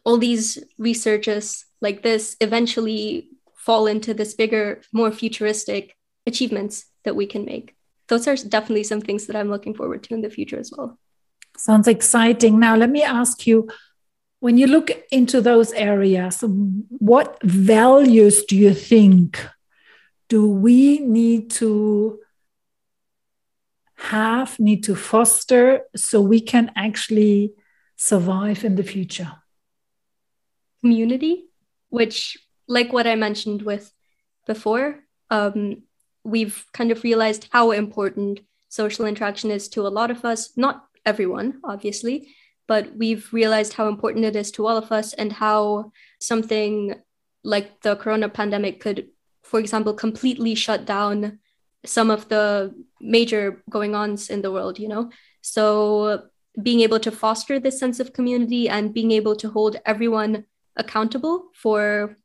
all 0.03 0.17
these 0.17 0.57
researches 0.77 1.65
like 1.81 2.03
this 2.03 2.35
eventually 2.41 3.29
fall 3.55 3.87
into 3.87 4.13
this 4.13 4.33
bigger 4.33 4.81
more 4.91 5.11
futuristic 5.11 5.95
achievements 6.27 6.85
that 7.03 7.15
we 7.15 7.25
can 7.25 7.45
make 7.45 7.75
those 8.11 8.27
are 8.27 8.35
definitely 8.35 8.83
some 8.83 8.99
things 8.99 9.25
that 9.25 9.37
I'm 9.37 9.49
looking 9.49 9.73
forward 9.73 10.03
to 10.03 10.13
in 10.13 10.21
the 10.21 10.29
future 10.29 10.59
as 10.59 10.71
well. 10.75 10.99
Sounds 11.57 11.87
exciting. 11.87 12.59
Now, 12.59 12.75
let 12.75 12.89
me 12.89 13.03
ask 13.03 13.47
you 13.47 13.69
when 14.41 14.57
you 14.57 14.67
look 14.67 14.91
into 15.11 15.39
those 15.39 15.71
areas, 15.71 16.43
what 16.89 17.41
values 17.41 18.43
do 18.43 18.57
you 18.57 18.73
think 18.73 19.47
do 20.31 20.47
we 20.47 20.99
need 20.99 21.51
to 21.51 22.17
have, 23.97 24.57
need 24.59 24.81
to 24.85 24.95
foster 24.95 25.81
so 25.93 26.21
we 26.21 26.39
can 26.39 26.71
actually 26.77 27.51
survive 27.97 28.63
in 28.63 28.77
the 28.77 28.83
future? 28.83 29.33
Community, 30.79 31.49
which, 31.89 32.37
like 32.65 32.93
what 32.93 33.07
I 33.07 33.15
mentioned 33.15 33.63
with 33.63 33.91
before, 34.47 34.99
um, 35.29 35.83
we've 36.23 36.63
kind 36.71 36.91
of 36.91 37.03
realized 37.03 37.49
how 37.51 37.71
important 37.71 38.39
social 38.69 39.05
interaction 39.05 39.51
is 39.51 39.67
to 39.67 39.85
a 39.85 39.95
lot 39.99 40.11
of 40.11 40.23
us, 40.23 40.55
not 40.55 40.85
everyone, 41.05 41.59
obviously, 41.65 42.29
but 42.69 42.95
we've 42.95 43.27
realized 43.33 43.73
how 43.73 43.89
important 43.89 44.23
it 44.23 44.37
is 44.37 44.49
to 44.51 44.65
all 44.65 44.77
of 44.77 44.93
us 44.93 45.11
and 45.11 45.33
how 45.33 45.91
something 46.21 46.95
like 47.43 47.81
the 47.81 47.97
corona 47.97 48.29
pandemic 48.29 48.79
could, 48.79 49.09
for 49.43 49.59
example, 49.59 49.93
completely 49.93 50.55
shut 50.55 50.85
down 50.85 51.39
some 51.85 52.11
of 52.11 52.29
the 52.29 52.73
major 52.99 53.63
going 53.69 53.95
ons 53.95 54.29
in 54.29 54.41
the 54.41 54.51
world, 54.51 54.79
you 54.79 54.87
know? 54.87 55.09
So 55.41 56.23
being 56.61 56.81
able 56.81 56.99
to 56.99 57.11
foster 57.11 57.59
this 57.59 57.79
sense 57.79 57.99
of 57.99 58.13
community 58.13 58.69
and 58.69 58.93
being 58.93 59.11
able 59.11 59.35
to 59.37 59.49
hold 59.49 59.77
everyone 59.85 60.45
accountable 60.75 61.49
for 61.53 62.17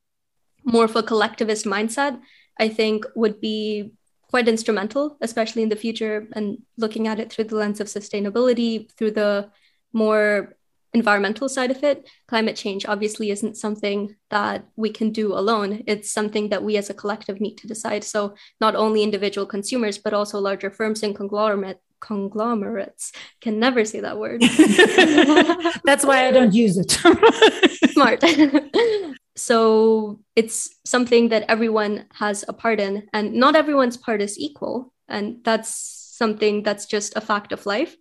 more 0.65 0.85
of 0.85 0.97
a 0.97 1.03
collectivist 1.03 1.65
mindset 1.65 2.21
I 2.59 2.69
think 2.69 3.07
would 3.15 3.41
be 3.41 3.93
quite 4.31 4.49
instrumental, 4.49 5.17
especially 5.21 5.63
in 5.63 5.69
the 5.69 5.77
future, 5.77 6.29
and 6.33 6.59
looking 6.77 7.07
at 7.07 7.21
it 7.21 7.33
through 7.33 7.45
the 7.45 7.57
lens 7.57 7.81
of 7.81 7.87
sustainability, 7.87 8.91
through 8.93 9.13
the 9.13 9.51
more 9.93 10.56
environmental 11.01 11.49
side 11.49 11.71
of 11.71 11.85
it. 11.91 12.09
Climate 12.27 12.57
change 12.57 12.87
obviously 12.87 13.31
isn't 13.31 13.57
something 13.65 14.17
that 14.31 14.59
we 14.77 14.91
can 14.99 15.09
do 15.13 15.27
alone. 15.41 15.83
It's 15.87 16.11
something 16.19 16.49
that 16.51 16.65
we 16.67 16.77
as 16.77 16.91
a 16.91 16.95
collective 17.03 17.41
need 17.41 17.57
to 17.59 17.67
decide. 17.67 18.03
So, 18.05 18.35
not 18.61 18.75
only 18.75 19.03
individual 19.03 19.47
consumers, 19.47 19.99
but 19.99 20.15
also 20.15 20.39
larger 20.39 20.71
firms 20.71 21.03
and 21.03 21.15
conglomerate, 21.15 21.81
conglomerates 22.01 23.13
can 23.41 23.59
never 23.59 23.85
say 23.85 24.01
that 24.01 24.19
word. 24.19 24.41
That's 25.89 26.05
why 26.05 26.27
I 26.27 26.31
don't 26.31 26.55
use 26.55 26.77
it. 26.79 26.91
Smart. 27.93 28.23
so 29.37 30.21
it's 30.35 30.57
something 30.85 31.29
that 31.29 31.45
everyone 31.49 32.07
has 32.13 32.45
a 32.49 32.53
part 32.53 32.81
in 32.81 33.07
and 33.13 33.35
not 33.35 33.55
everyone's 33.55 33.97
part 33.97 34.23
is 34.23 34.39
equal 34.39 34.93
and 35.09 35.45
that's 35.45 35.71
something 36.17 36.63
that's 36.63 36.87
just 36.87 37.17
a 37.17 37.21
fact 37.21 37.53
of 37.53 37.67
life 37.67 37.95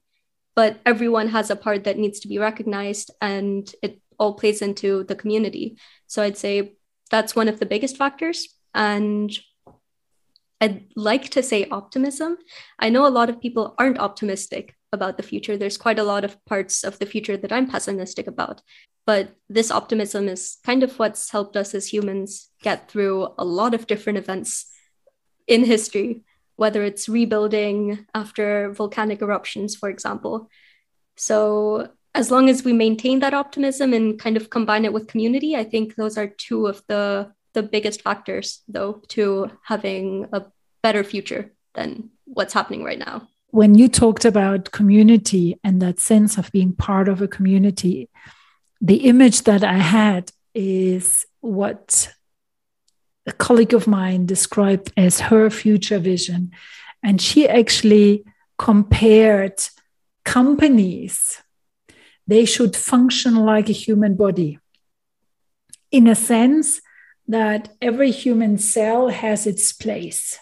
but 0.56 0.80
everyone 0.86 1.28
has 1.30 1.50
a 1.50 1.56
part 1.56 1.84
that 1.84 1.98
needs 1.98 2.20
to 2.22 2.28
be 2.28 2.40
recognized 2.40 3.12
and 3.22 3.72
it 3.82 4.02
all 4.18 4.34
plays 4.34 4.62
into 4.62 5.04
the 5.04 5.16
community. 5.16 5.78
So 6.08 6.24
i'd 6.24 6.38
say 6.38 6.74
that's 7.12 7.36
one 7.36 7.48
of 7.48 7.60
the 7.60 7.66
biggest 7.66 7.98
factors. 7.98 8.48
And 8.74 9.32
i'd 10.62 10.86
like 10.96 11.30
to 11.32 11.44
say 11.44 11.68
optimism. 11.70 12.38
I 12.80 12.90
know 12.90 13.06
a 13.06 13.18
lot 13.18 13.30
of 13.30 13.42
people 13.42 13.76
aren't 13.78 14.00
optimistic 14.00 14.76
about 14.94 15.18
the 15.18 15.24
future. 15.24 15.58
There's 15.58 15.78
quite 15.78 16.00
a 16.00 16.04
lot 16.04 16.24
of 16.24 16.44
parts 16.46 16.84
of 16.84 16.98
the 17.00 17.06
future 17.06 17.38
that 17.38 17.52
i'm 17.52 17.70
pessimistic 17.70 18.28
about. 18.28 18.62
But 19.06 19.36
this 19.50 19.70
optimism 19.70 20.28
is 20.28 20.58
kind 20.66 20.82
of 20.82 20.98
what's 20.98 21.30
helped 21.30 21.56
us 21.56 21.76
as 21.76 21.94
humans 21.94 22.50
get 22.64 22.90
through 22.90 23.30
a 23.38 23.46
lot 23.46 23.74
of 23.76 23.86
different 23.86 24.18
events 24.18 24.66
in 25.48 25.64
history, 25.64 26.24
whether 26.56 26.84
it's 26.84 27.10
rebuilding 27.10 28.06
after 28.14 28.72
volcanic 28.72 29.22
eruptions, 29.22 29.76
for 29.76 29.90
example. 29.90 30.50
So, 31.18 31.90
as 32.14 32.32
long 32.32 32.50
as 32.50 32.64
we 32.64 32.72
maintain 32.72 33.20
that 33.20 33.34
optimism 33.34 33.94
and 33.94 34.18
kind 34.18 34.38
of 34.38 34.50
combine 34.50 34.86
it 34.86 34.94
with 34.94 35.08
community, 35.08 35.56
I 35.56 35.66
think 35.66 35.96
those 35.96 36.18
are 36.18 36.28
two 36.28 36.68
of 36.68 36.82
the, 36.88 37.34
the 37.54 37.62
biggest 37.64 38.02
factors, 38.02 38.62
though, 38.70 39.02
to 39.10 39.52
having 39.64 40.30
a 40.32 40.46
better 40.82 41.04
future 41.04 41.52
than 41.74 42.12
what's 42.24 42.54
happening 42.54 42.84
right 42.84 43.00
now. 43.00 43.28
When 43.50 43.76
you 43.76 43.90
talked 43.90 44.24
about 44.24 44.72
community 44.72 45.60
and 45.64 45.82
that 45.82 46.00
sense 46.00 46.38
of 46.38 46.52
being 46.52 46.74
part 46.74 47.10
of 47.10 47.22
a 47.22 47.28
community, 47.28 48.10
the 48.82 49.08
image 49.08 49.44
that 49.44 49.64
I 49.64 49.78
had 49.78 50.32
is 50.54 51.26
what 51.42 52.14
a 53.26 53.32
colleague 53.32 53.74
of 53.74 53.88
mine 53.88 54.26
described 54.26 54.92
as 54.96 55.20
her 55.20 55.50
future 55.50 56.00
vision. 56.00 56.52
And 57.04 57.22
she 57.22 57.48
actually 57.48 58.24
compared 58.58 59.62
companies, 60.24 61.42
they 62.28 62.46
should 62.46 62.76
function 62.76 63.36
like 63.36 63.70
a 63.70 63.74
human 63.74 64.16
body 64.16 64.60
in 65.92 66.08
a 66.08 66.16
sense 66.16 66.82
that 67.28 67.70
every 67.82 68.12
human 68.12 68.58
cell 68.58 69.10
has 69.10 69.48
its 69.48 69.72
place, 69.74 70.40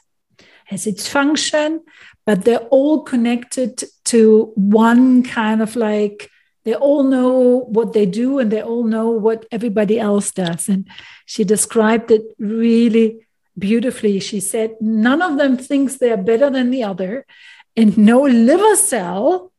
has 0.65 0.88
its 0.88 1.08
function, 1.08 1.82
but 2.26 2.43
they're 2.43 2.67
all 2.72 3.04
connected 3.04 3.84
to 4.06 4.52
one 4.56 5.24
kind 5.24 5.62
of 5.62 5.76
like 5.76 6.30
they 6.65 6.76
all 6.76 7.04
know 7.04 7.65
what 7.67 7.93
they 7.93 8.06
do 8.06 8.39
and 8.39 8.52
they 8.52 8.62
all 8.62 8.84
know 8.84 9.10
what 9.10 9.45
everybody 9.52 9.99
else 9.99 10.32
does. 10.32 10.69
And 10.69 10.88
she 11.26 11.43
described 11.43 12.12
it 12.12 12.23
really 12.39 13.28
beautifully. 13.58 14.19
She 14.19 14.39
said, 14.39 14.76
none 14.80 15.21
of 15.21 15.38
them 15.38 15.58
thinks 15.58 15.97
they're 15.97 16.17
better 16.17 16.49
than 16.49 16.71
the 16.71 16.84
other. 16.84 17.26
And 17.76 17.97
no 17.97 18.21
liver 18.21 18.76
cell 18.76 19.52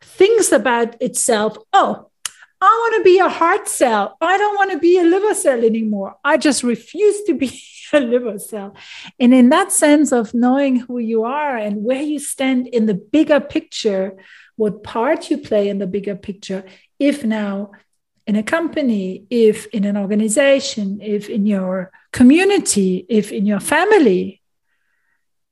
thinks 0.00 0.52
about 0.52 1.00
itself, 1.00 1.56
oh, 1.72 2.10
I 2.60 2.66
want 2.66 2.96
to 2.96 3.04
be 3.04 3.18
a 3.18 3.28
heart 3.28 3.68
cell. 3.68 4.16
I 4.20 4.38
don't 4.38 4.54
want 4.54 4.70
to 4.72 4.78
be 4.78 4.98
a 4.98 5.04
liver 5.04 5.34
cell 5.34 5.62
anymore. 5.62 6.16
I 6.24 6.36
just 6.38 6.62
refuse 6.62 7.22
to 7.24 7.34
be 7.34 7.60
a 7.92 8.00
liver 8.00 8.38
cell. 8.38 8.74
And 9.18 9.34
in 9.34 9.50
that 9.50 9.72
sense 9.72 10.12
of 10.12 10.32
knowing 10.32 10.76
who 10.76 10.98
you 10.98 11.24
are 11.24 11.56
and 11.56 11.84
where 11.84 12.02
you 12.02 12.18
stand 12.18 12.66
in 12.68 12.86
the 12.86 12.94
bigger 12.94 13.40
picture, 13.40 14.16
what 14.56 14.82
part 14.82 15.30
you 15.30 15.38
play 15.38 15.68
in 15.68 15.78
the 15.78 15.86
bigger 15.86 16.16
picture, 16.16 16.64
if 16.98 17.24
now 17.24 17.72
in 18.26 18.36
a 18.36 18.42
company, 18.42 19.24
if 19.30 19.66
in 19.66 19.84
an 19.84 19.96
organization, 19.96 21.00
if 21.00 21.28
in 21.28 21.46
your 21.46 21.92
community, 22.12 23.06
if 23.08 23.30
in 23.30 23.46
your 23.46 23.60
family, 23.60 24.42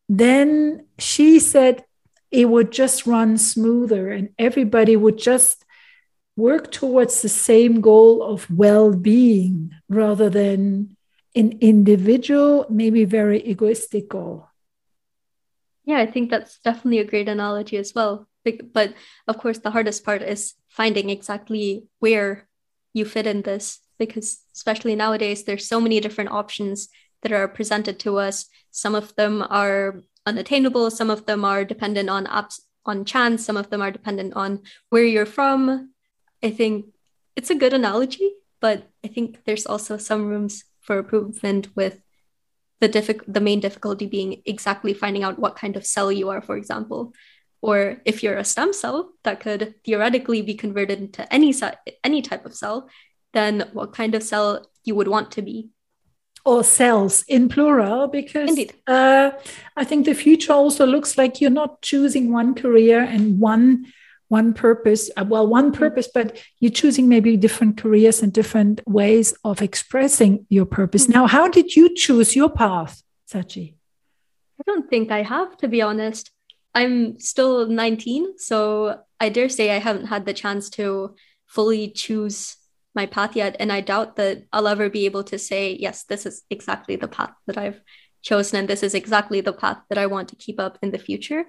then 0.08 0.86
she 0.98 1.38
said 1.38 1.84
it 2.30 2.46
would 2.46 2.72
just 2.72 3.06
run 3.06 3.38
smoother 3.38 4.10
and 4.10 4.30
everybody 4.38 4.96
would 4.96 5.18
just 5.18 5.64
work 6.36 6.72
towards 6.72 7.22
the 7.22 7.28
same 7.28 7.80
goal 7.80 8.22
of 8.22 8.50
well 8.50 8.92
being 8.92 9.70
rather 9.88 10.28
than 10.28 10.96
an 11.36 11.58
individual, 11.60 12.66
maybe 12.68 13.04
very 13.04 13.40
egoistic 13.46 14.08
goal. 14.08 14.48
Yeah, 15.84 15.98
I 15.98 16.06
think 16.06 16.30
that's 16.30 16.58
definitely 16.58 16.98
a 16.98 17.04
great 17.04 17.28
analogy 17.28 17.76
as 17.76 17.94
well 17.94 18.26
but 18.72 18.94
of 19.26 19.38
course 19.38 19.58
the 19.58 19.70
hardest 19.70 20.04
part 20.04 20.22
is 20.22 20.54
finding 20.68 21.10
exactly 21.10 21.84
where 22.00 22.48
you 22.92 23.04
fit 23.04 23.26
in 23.26 23.42
this 23.42 23.80
because 23.98 24.40
especially 24.54 24.94
nowadays 24.94 25.44
there's 25.44 25.66
so 25.66 25.80
many 25.80 26.00
different 26.00 26.30
options 26.30 26.88
that 27.22 27.32
are 27.32 27.48
presented 27.48 27.98
to 27.98 28.18
us. 28.18 28.46
Some 28.70 28.94
of 28.94 29.16
them 29.16 29.42
are 29.48 30.02
unattainable 30.26 30.90
some 30.90 31.10
of 31.10 31.26
them 31.26 31.44
are 31.44 31.64
dependent 31.64 32.08
on 32.08 32.26
apps 32.26 32.60
on 32.86 33.04
chance 33.04 33.44
some 33.44 33.56
of 33.56 33.68
them 33.70 33.82
are 33.82 33.90
dependent 33.90 34.34
on 34.34 34.60
where 34.90 35.04
you're 35.04 35.26
from. 35.26 35.90
I 36.42 36.50
think 36.50 36.86
it's 37.36 37.50
a 37.50 37.54
good 37.54 37.72
analogy 37.72 38.30
but 38.60 38.88
i 39.04 39.08
think 39.08 39.44
there's 39.44 39.66
also 39.66 39.96
some 39.96 40.26
rooms 40.26 40.64
for 40.80 40.98
improvement 40.98 41.68
with 41.76 42.00
the 42.80 42.88
diffi- 42.88 43.24
the 43.26 43.40
main 43.40 43.60
difficulty 43.60 44.06
being 44.06 44.42
exactly 44.44 44.94
finding 44.94 45.22
out 45.22 45.38
what 45.38 45.56
kind 45.56 45.76
of 45.76 45.86
cell 45.86 46.10
you 46.12 46.30
are 46.30 46.42
for 46.42 46.56
example 46.56 47.12
or 47.64 47.96
if 48.04 48.22
you're 48.22 48.36
a 48.36 48.44
stem 48.44 48.74
cell 48.74 49.12
that 49.22 49.40
could 49.40 49.74
theoretically 49.84 50.42
be 50.42 50.54
converted 50.54 50.98
into 51.00 51.22
any 51.32 51.54
any 52.04 52.20
type 52.20 52.44
of 52.44 52.54
cell 52.54 52.88
then 53.32 53.68
what 53.72 53.92
kind 53.92 54.14
of 54.14 54.22
cell 54.22 54.66
you 54.84 54.94
would 54.94 55.08
want 55.08 55.30
to 55.32 55.42
be? 55.42 55.70
Or 56.44 56.62
cells 56.62 57.24
in 57.26 57.48
plural 57.48 58.06
because 58.06 58.58
uh, 58.86 59.30
I 59.76 59.84
think 59.84 60.04
the 60.04 60.14
future 60.14 60.52
also 60.52 60.86
looks 60.86 61.16
like 61.16 61.40
you're 61.40 61.50
not 61.62 61.80
choosing 61.80 62.32
one 62.32 62.54
career 62.54 63.00
and 63.00 63.40
one 63.40 63.86
one 64.28 64.52
purpose 64.52 65.10
uh, 65.16 65.24
well 65.26 65.46
one 65.46 65.70
purpose 65.70 66.08
but 66.12 66.36
you're 66.58 66.78
choosing 66.82 67.08
maybe 67.08 67.36
different 67.36 67.76
careers 67.76 68.22
and 68.22 68.32
different 68.32 68.80
ways 68.86 69.34
of 69.42 69.62
expressing 69.62 70.46
your 70.48 70.66
purpose. 70.66 71.04
Mm-hmm. 71.04 71.18
now 71.18 71.26
how 71.26 71.48
did 71.48 71.76
you 71.76 71.94
choose 71.94 72.36
your 72.36 72.50
path 72.50 73.02
sachi? 73.30 73.74
I 74.60 74.62
don't 74.66 74.88
think 74.90 75.10
i 75.10 75.22
have 75.22 75.56
to 75.58 75.68
be 75.68 75.80
honest 75.80 76.33
i'm 76.74 77.18
still 77.18 77.66
19 77.66 78.38
so 78.38 78.98
i 79.20 79.28
dare 79.28 79.48
say 79.48 79.70
i 79.70 79.78
haven't 79.78 80.06
had 80.06 80.26
the 80.26 80.34
chance 80.34 80.70
to 80.70 81.14
fully 81.46 81.88
choose 81.88 82.56
my 82.96 83.06
path 83.06 83.34
yet. 83.34 83.56
And 83.58 83.72
i 83.72 83.80
doubt 83.80 84.16
that 84.16 84.44
i'll 84.52 84.68
ever 84.68 84.88
be 84.88 85.04
able 85.04 85.24
to 85.24 85.38
say 85.38 85.76
yes 85.78 86.04
this 86.04 86.26
is 86.26 86.42
exactly 86.50 86.96
the 86.96 87.08
path 87.08 87.32
that 87.46 87.58
i've 87.58 87.80
chosen 88.22 88.58
and 88.58 88.68
this 88.68 88.82
is 88.82 88.94
exactly 88.94 89.40
the 89.40 89.52
path 89.52 89.78
that 89.88 89.98
i 89.98 90.06
want 90.06 90.28
to 90.28 90.36
keep 90.36 90.58
up 90.60 90.78
in 90.82 90.90
the 90.90 90.98
future. 90.98 91.44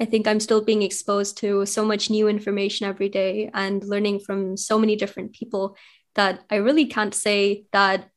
I 0.00 0.04
think 0.04 0.26
I'm 0.26 0.40
still 0.40 0.60
being 0.60 0.82
exposed 0.82 1.38
to 1.38 1.66
so 1.66 1.84
much 1.84 2.08
new 2.08 2.28
information 2.28 2.86
every 2.86 3.08
day 3.08 3.50
and 3.52 3.82
learning 3.84 4.20
from 4.20 4.56
so 4.56 4.78
many 4.78 4.96
different 4.96 5.32
people 5.32 5.76
that 6.14 6.44
I 6.50 6.56
really 6.56 6.86
can't 6.86 7.14
say 7.14 7.64
that 7.72 8.10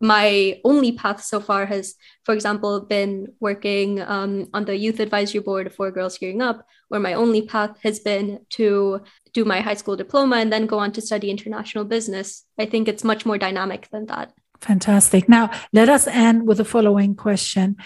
my 0.00 0.60
only 0.64 0.92
path 0.92 1.22
so 1.22 1.40
far 1.40 1.66
has, 1.66 1.94
for 2.24 2.34
example, 2.34 2.80
been 2.80 3.28
working 3.40 4.00
um, 4.02 4.48
on 4.52 4.64
the 4.64 4.76
youth 4.76 5.00
advisory 5.00 5.40
board 5.40 5.72
for 5.72 5.90
Girls 5.90 6.18
Gearing 6.18 6.42
Up, 6.42 6.66
where 6.88 7.00
my 7.00 7.14
only 7.14 7.42
path 7.42 7.78
has 7.82 8.00
been 8.00 8.40
to 8.50 9.00
do 9.32 9.44
my 9.44 9.60
high 9.60 9.74
school 9.74 9.96
diploma 9.96 10.36
and 10.36 10.52
then 10.52 10.66
go 10.66 10.78
on 10.78 10.92
to 10.92 11.00
study 11.00 11.30
international 11.30 11.84
business. 11.84 12.44
I 12.58 12.66
think 12.66 12.88
it's 12.88 13.04
much 13.04 13.24
more 13.24 13.38
dynamic 13.38 13.88
than 13.90 14.06
that. 14.06 14.32
Fantastic. 14.60 15.28
Now, 15.28 15.50
let 15.72 15.88
us 15.88 16.06
end 16.06 16.46
with 16.46 16.58
the 16.58 16.64
following 16.64 17.14
question 17.14 17.76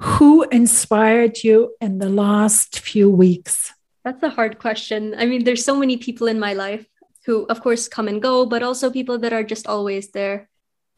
who 0.00 0.44
inspired 0.44 1.44
you 1.44 1.74
in 1.80 1.98
the 1.98 2.08
last 2.08 2.80
few 2.80 3.10
weeks? 3.10 3.72
That's 4.02 4.22
a 4.22 4.30
hard 4.30 4.58
question. 4.58 5.14
I 5.16 5.26
mean, 5.26 5.44
there's 5.44 5.64
so 5.64 5.76
many 5.76 5.98
people 5.98 6.26
in 6.26 6.40
my 6.40 6.54
life 6.54 6.86
who, 7.26 7.44
of 7.44 7.60
course, 7.60 7.86
come 7.86 8.08
and 8.08 8.22
go, 8.22 8.46
but 8.46 8.62
also 8.62 8.90
people 8.90 9.18
that 9.18 9.34
are 9.34 9.44
just 9.44 9.66
always 9.66 10.10
there. 10.12 10.48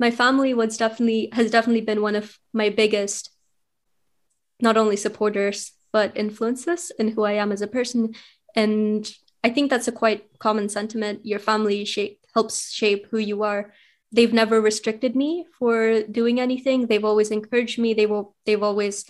My 0.02 0.10
family 0.10 0.52
was 0.52 0.76
definitely 0.76 1.28
has 1.30 1.48
definitely 1.52 1.82
been 1.82 2.02
one 2.02 2.16
of 2.16 2.36
my 2.52 2.70
biggest, 2.70 3.30
not 4.58 4.76
only 4.76 4.96
supporters 4.96 5.70
but 5.92 6.16
influences 6.16 6.90
in 6.98 7.06
who 7.12 7.22
I 7.22 7.34
am 7.34 7.52
as 7.52 7.62
a 7.62 7.68
person. 7.78 8.16
And 8.56 9.08
I 9.44 9.50
think 9.50 9.70
that's 9.70 9.86
a 9.86 9.98
quite 10.02 10.24
common 10.40 10.68
sentiment. 10.68 11.24
Your 11.24 11.38
family 11.38 11.84
shape 11.84 12.18
helps 12.34 12.72
shape 12.72 13.06
who 13.12 13.18
you 13.18 13.44
are. 13.44 13.72
They've 14.10 14.32
never 14.32 14.60
restricted 14.60 15.14
me 15.14 15.46
for 15.56 16.02
doing 16.02 16.40
anything. 16.40 16.88
They've 16.88 17.04
always 17.10 17.30
encouraged 17.30 17.78
me. 17.78 17.94
They 17.94 18.06
will 18.06 18.34
they've 18.44 18.66
always 18.70 19.04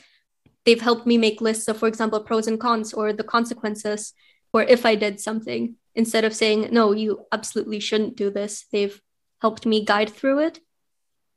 they've 0.67 0.87
helped 0.89 1.07
me 1.07 1.17
make 1.17 1.41
lists 1.41 1.69
of 1.69 1.79
for 1.79 1.89
example 1.89 2.21
pros 2.21 2.47
and 2.47 2.61
cons 2.61 2.93
or 2.93 3.15
the 3.15 3.31
consequences 3.37 4.13
or 4.53 4.61
if 4.65 4.85
i 4.85 4.95
did 4.95 5.21
something. 5.21 5.77
Instead 5.95 6.25
of 6.27 6.35
saying 6.35 6.69
no 6.71 6.93
you 6.93 7.25
absolutely 7.33 7.81
shouldn't 7.81 8.15
do 8.15 8.29
this 8.29 8.67
they've 8.73 9.01
helped 9.41 9.65
me 9.65 9.83
guide 9.85 10.11
through 10.11 10.41
it 10.49 10.61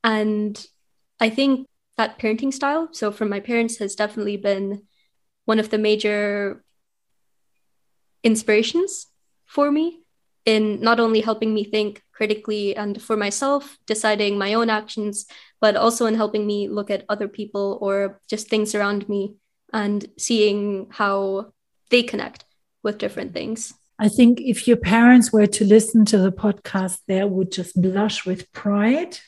and 0.06 0.66
i 1.20 1.28
think 1.28 1.66
that 1.98 2.18
parenting 2.18 2.52
style 2.52 2.88
so 2.92 3.12
from 3.12 3.28
my 3.28 3.40
parents 3.40 3.76
has 3.78 3.94
definitely 3.94 4.38
been 4.38 4.82
one 5.44 5.58
of 5.58 5.70
the 5.70 5.78
major 5.78 6.64
inspirations 8.24 9.06
for 9.44 9.70
me 9.70 10.00
in 10.46 10.80
not 10.80 11.00
only 11.00 11.20
helping 11.20 11.52
me 11.52 11.64
think 11.64 12.02
critically 12.12 12.74
and 12.76 13.02
for 13.02 13.16
myself, 13.16 13.76
deciding 13.86 14.38
my 14.38 14.54
own 14.54 14.70
actions, 14.70 15.26
but 15.60 15.76
also 15.76 16.06
in 16.06 16.14
helping 16.14 16.46
me 16.46 16.68
look 16.68 16.90
at 16.90 17.04
other 17.08 17.28
people 17.28 17.78
or 17.82 18.20
just 18.28 18.48
things 18.48 18.74
around 18.74 19.08
me 19.08 19.34
and 19.72 20.06
seeing 20.16 20.86
how 20.90 21.52
they 21.90 22.02
connect 22.02 22.44
with 22.82 22.98
different 22.98 23.34
things. 23.34 23.74
I 23.98 24.08
think 24.08 24.40
if 24.40 24.68
your 24.68 24.76
parents 24.76 25.32
were 25.32 25.46
to 25.46 25.64
listen 25.64 26.04
to 26.06 26.18
the 26.18 26.32
podcast, 26.32 27.00
they 27.08 27.24
would 27.24 27.50
just 27.50 27.80
blush 27.80 28.24
with 28.24 28.50
pride. 28.52 29.18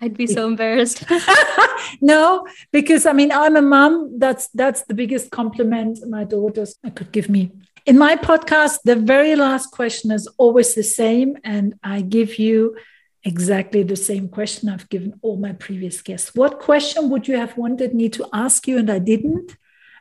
I'd 0.00 0.16
be 0.16 0.26
so 0.26 0.46
embarrassed. 0.46 1.04
no, 2.00 2.46
because 2.72 3.06
I 3.06 3.12
mean 3.12 3.32
I'm 3.32 3.56
a 3.56 3.62
mom. 3.62 4.18
That's 4.18 4.48
that's 4.48 4.82
the 4.82 4.94
biggest 4.94 5.30
compliment 5.30 5.98
my 6.08 6.24
daughters 6.24 6.76
could 6.94 7.12
give 7.12 7.28
me. 7.28 7.52
In 7.86 7.98
my 7.98 8.16
podcast, 8.16 8.78
the 8.84 8.96
very 8.96 9.36
last 9.36 9.70
question 9.70 10.10
is 10.10 10.26
always 10.38 10.74
the 10.74 10.82
same, 10.82 11.36
and 11.44 11.74
I 11.82 12.00
give 12.00 12.38
you 12.38 12.76
exactly 13.24 13.82
the 13.82 13.96
same 13.96 14.28
question 14.28 14.68
I've 14.68 14.88
given 14.88 15.18
all 15.22 15.36
my 15.36 15.52
previous 15.52 16.02
guests. 16.02 16.34
What 16.34 16.60
question 16.60 17.08
would 17.10 17.26
you 17.26 17.36
have 17.36 17.56
wanted 17.56 17.94
me 17.94 18.08
to 18.10 18.26
ask 18.32 18.68
you 18.68 18.78
and 18.78 18.90
I 18.90 18.98
didn't? 18.98 19.56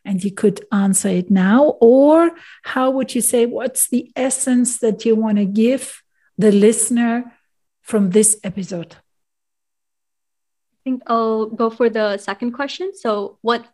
And 0.06 0.22
you 0.22 0.32
could 0.32 0.66
answer 0.72 1.08
it 1.08 1.32
now. 1.32 1.78
Or 1.80 2.32
how 2.64 2.92
would 2.92 3.16
you 3.16 3.22
say, 3.22 3.46
what's 3.46 3.88
the 3.88 4.12
essence 4.18 4.80
that 4.80 5.06
you 5.06 5.16
want 5.16 5.38
to 5.38 5.46
give 5.46 6.04
the 6.38 6.52
listener 6.52 7.34
from 7.82 8.10
this 8.10 8.38
episode? 8.44 8.98
I 10.84 10.90
think 10.90 11.04
I'll 11.08 11.46
go 11.46 11.70
for 11.70 11.90
the 11.90 12.18
second 12.18 12.52
question. 12.52 12.92
So, 12.94 13.38
what 13.42 13.66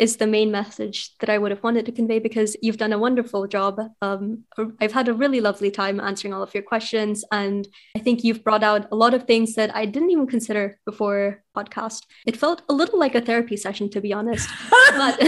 is 0.00 0.16
the 0.16 0.26
main 0.26 0.50
message 0.50 1.16
that 1.18 1.30
I 1.30 1.38
would 1.38 1.50
have 1.50 1.62
wanted 1.62 1.86
to 1.86 1.92
convey 1.92 2.18
because 2.18 2.56
you've 2.60 2.78
done 2.78 2.92
a 2.92 2.98
wonderful 2.98 3.46
job. 3.46 3.80
Um, 4.02 4.44
I've 4.80 4.92
had 4.92 5.08
a 5.08 5.14
really 5.14 5.40
lovely 5.40 5.70
time 5.70 6.00
answering 6.00 6.34
all 6.34 6.42
of 6.42 6.52
your 6.52 6.64
questions, 6.64 7.24
and 7.30 7.68
I 7.96 8.00
think 8.00 8.24
you've 8.24 8.42
brought 8.42 8.64
out 8.64 8.88
a 8.90 8.96
lot 8.96 9.14
of 9.14 9.24
things 9.24 9.54
that 9.54 9.74
I 9.76 9.86
didn't 9.86 10.10
even 10.10 10.26
consider 10.26 10.80
before 10.84 11.44
podcast. 11.56 12.06
It 12.26 12.36
felt 12.36 12.62
a 12.68 12.72
little 12.72 12.98
like 12.98 13.14
a 13.14 13.20
therapy 13.20 13.56
session, 13.56 13.88
to 13.90 14.00
be 14.00 14.12
honest, 14.12 14.48
but, 14.70 15.20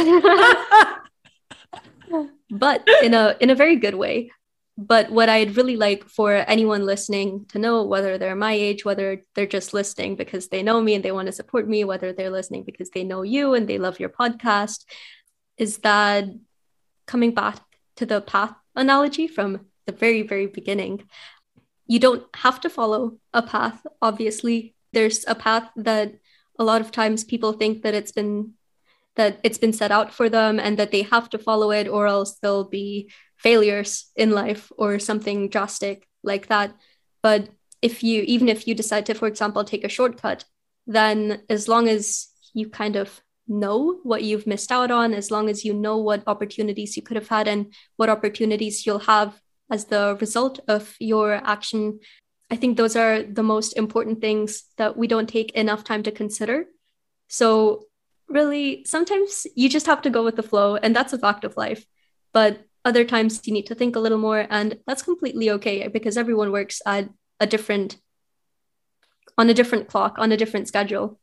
but 2.50 2.88
in 3.02 3.14
a 3.14 3.36
in 3.40 3.50
a 3.50 3.54
very 3.54 3.76
good 3.76 3.94
way 3.94 4.32
but 4.78 5.10
what 5.10 5.28
I'd 5.28 5.56
really 5.56 5.76
like 5.76 6.04
for 6.04 6.32
anyone 6.34 6.84
listening 6.84 7.46
to 7.48 7.58
know, 7.58 7.84
whether 7.84 8.18
they're 8.18 8.36
my 8.36 8.52
age, 8.52 8.84
whether 8.84 9.22
they're 9.34 9.46
just 9.46 9.72
listening 9.72 10.16
because 10.16 10.48
they 10.48 10.62
know 10.62 10.80
me 10.82 10.94
and 10.94 11.04
they 11.04 11.12
want 11.12 11.26
to 11.26 11.32
support 11.32 11.66
me, 11.66 11.84
whether 11.84 12.12
they're 12.12 12.30
listening 12.30 12.62
because 12.62 12.90
they 12.90 13.02
know 13.02 13.22
you 13.22 13.54
and 13.54 13.66
they 13.66 13.78
love 13.78 13.98
your 13.98 14.10
podcast, 14.10 14.84
is 15.56 15.78
that 15.78 16.24
coming 17.06 17.32
back 17.32 17.58
to 17.96 18.04
the 18.04 18.20
path 18.20 18.54
analogy 18.74 19.26
from 19.26 19.66
the 19.86 19.92
very, 19.92 20.22
very 20.22 20.46
beginning, 20.46 21.08
you 21.86 21.98
don't 21.98 22.24
have 22.36 22.60
to 22.60 22.68
follow 22.68 23.18
a 23.32 23.40
path. 23.42 23.86
Obviously, 24.02 24.74
there's 24.92 25.24
a 25.26 25.34
path 25.34 25.70
that 25.76 26.14
a 26.58 26.64
lot 26.64 26.82
of 26.82 26.90
times 26.90 27.24
people 27.24 27.52
think 27.52 27.82
that 27.82 27.94
it's 27.94 28.12
been 28.12 28.52
that 29.14 29.40
it's 29.42 29.56
been 29.56 29.72
set 29.72 29.90
out 29.90 30.12
for 30.12 30.28
them 30.28 30.60
and 30.60 30.78
that 30.78 30.90
they 30.90 31.00
have 31.00 31.30
to 31.30 31.38
follow 31.38 31.70
it 31.70 31.88
or 31.88 32.06
else 32.06 32.34
they'll 32.34 32.68
be 32.68 33.10
failures 33.36 34.10
in 34.16 34.30
life 34.30 34.72
or 34.76 34.98
something 34.98 35.48
drastic 35.48 36.06
like 36.22 36.48
that. 36.48 36.74
But 37.22 37.48
if 37.82 38.02
you, 38.02 38.22
even 38.22 38.48
if 38.48 38.66
you 38.66 38.74
decide 38.74 39.06
to, 39.06 39.14
for 39.14 39.28
example, 39.28 39.64
take 39.64 39.84
a 39.84 39.88
shortcut, 39.88 40.44
then 40.86 41.42
as 41.48 41.68
long 41.68 41.88
as 41.88 42.28
you 42.54 42.68
kind 42.68 42.96
of 42.96 43.20
know 43.48 44.00
what 44.02 44.22
you've 44.22 44.46
missed 44.46 44.72
out 44.72 44.90
on, 44.90 45.14
as 45.14 45.30
long 45.30 45.48
as 45.48 45.64
you 45.64 45.72
know 45.72 45.98
what 45.98 46.22
opportunities 46.26 46.96
you 46.96 47.02
could 47.02 47.16
have 47.16 47.28
had 47.28 47.46
and 47.46 47.72
what 47.96 48.08
opportunities 48.08 48.86
you'll 48.86 48.98
have 49.00 49.40
as 49.70 49.86
the 49.86 50.16
result 50.20 50.60
of 50.68 50.94
your 50.98 51.34
action, 51.34 52.00
I 52.50 52.56
think 52.56 52.76
those 52.76 52.96
are 52.96 53.22
the 53.22 53.42
most 53.42 53.76
important 53.76 54.20
things 54.20 54.64
that 54.78 54.96
we 54.96 55.06
don't 55.06 55.28
take 55.28 55.50
enough 55.52 55.84
time 55.84 56.02
to 56.04 56.12
consider. 56.12 56.66
So, 57.28 57.86
really, 58.28 58.84
sometimes 58.84 59.46
you 59.54 59.68
just 59.68 59.86
have 59.86 60.02
to 60.02 60.10
go 60.10 60.24
with 60.24 60.36
the 60.36 60.42
flow, 60.42 60.76
and 60.76 60.94
that's 60.94 61.12
a 61.12 61.18
fact 61.18 61.44
of 61.44 61.56
life. 61.56 61.84
But 62.32 62.60
other 62.86 63.04
times 63.04 63.40
you 63.44 63.52
need 63.52 63.66
to 63.66 63.74
think 63.74 63.96
a 63.96 63.98
little 63.98 64.18
more, 64.18 64.46
and 64.48 64.78
that's 64.86 65.02
completely 65.02 65.50
okay 65.50 65.88
because 65.88 66.16
everyone 66.16 66.52
works 66.52 66.80
at 66.86 67.10
a 67.40 67.46
different 67.46 67.96
on 69.36 69.50
a 69.50 69.54
different 69.54 69.88
clock, 69.88 70.14
on 70.18 70.32
a 70.32 70.36
different 70.36 70.68
schedule. 70.68 71.18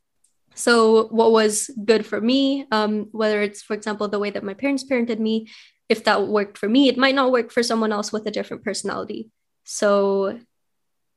So, 0.55 1.07
what 1.07 1.31
was 1.31 1.71
good 1.83 2.05
for 2.05 2.21
me, 2.21 2.67
um, 2.71 3.07
whether 3.11 3.41
it's, 3.41 3.63
for 3.63 3.73
example, 3.73 4.07
the 4.07 4.19
way 4.19 4.29
that 4.29 4.43
my 4.43 4.53
parents 4.53 4.83
parented 4.83 5.19
me, 5.19 5.47
if 5.89 6.03
that 6.03 6.27
worked 6.27 6.57
for 6.57 6.69
me, 6.69 6.89
it 6.89 6.97
might 6.97 7.15
not 7.15 7.31
work 7.31 7.51
for 7.51 7.63
someone 7.63 7.91
else 7.91 8.11
with 8.11 8.27
a 8.27 8.31
different 8.31 8.63
personality. 8.63 9.31
So, 9.63 10.39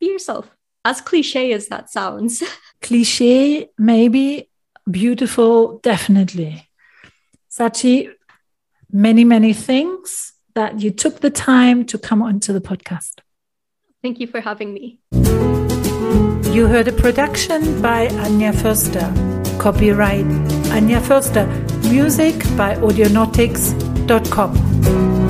be 0.01 0.07
yourself. 0.07 0.49
As 0.85 1.01
cliche 1.01 1.53
as 1.53 1.69
that 1.69 1.91
sounds. 1.91 2.43
cliche, 2.81 3.69
maybe, 3.77 4.49
beautiful, 4.89 5.81
definitely. 5.81 6.71
Sachi, 7.51 8.11
many, 8.91 9.25
many 9.25 9.53
things 9.53 10.33
that 10.57 10.81
you 10.81 10.91
took 10.91 11.21
the 11.21 11.31
time 11.31 11.85
to 11.85 11.99
come 11.99 12.23
onto 12.23 12.53
the 12.53 12.61
podcast. 12.61 13.21
Thank 14.03 14.19
you 14.19 14.27
for 14.27 14.41
having 14.41 14.75
me. 14.75 14.99
You 16.53 16.67
heard 16.67 16.89
a 16.89 16.93
production 16.93 17.81
by 17.83 18.09
Anja 18.09 18.53
Förster. 18.53 19.07
Copyright 19.59 20.27
Anja 20.73 21.01
Förster. 21.01 21.47
Music 21.91 22.35
by 22.57 22.75
audionautix.com. 22.81 25.26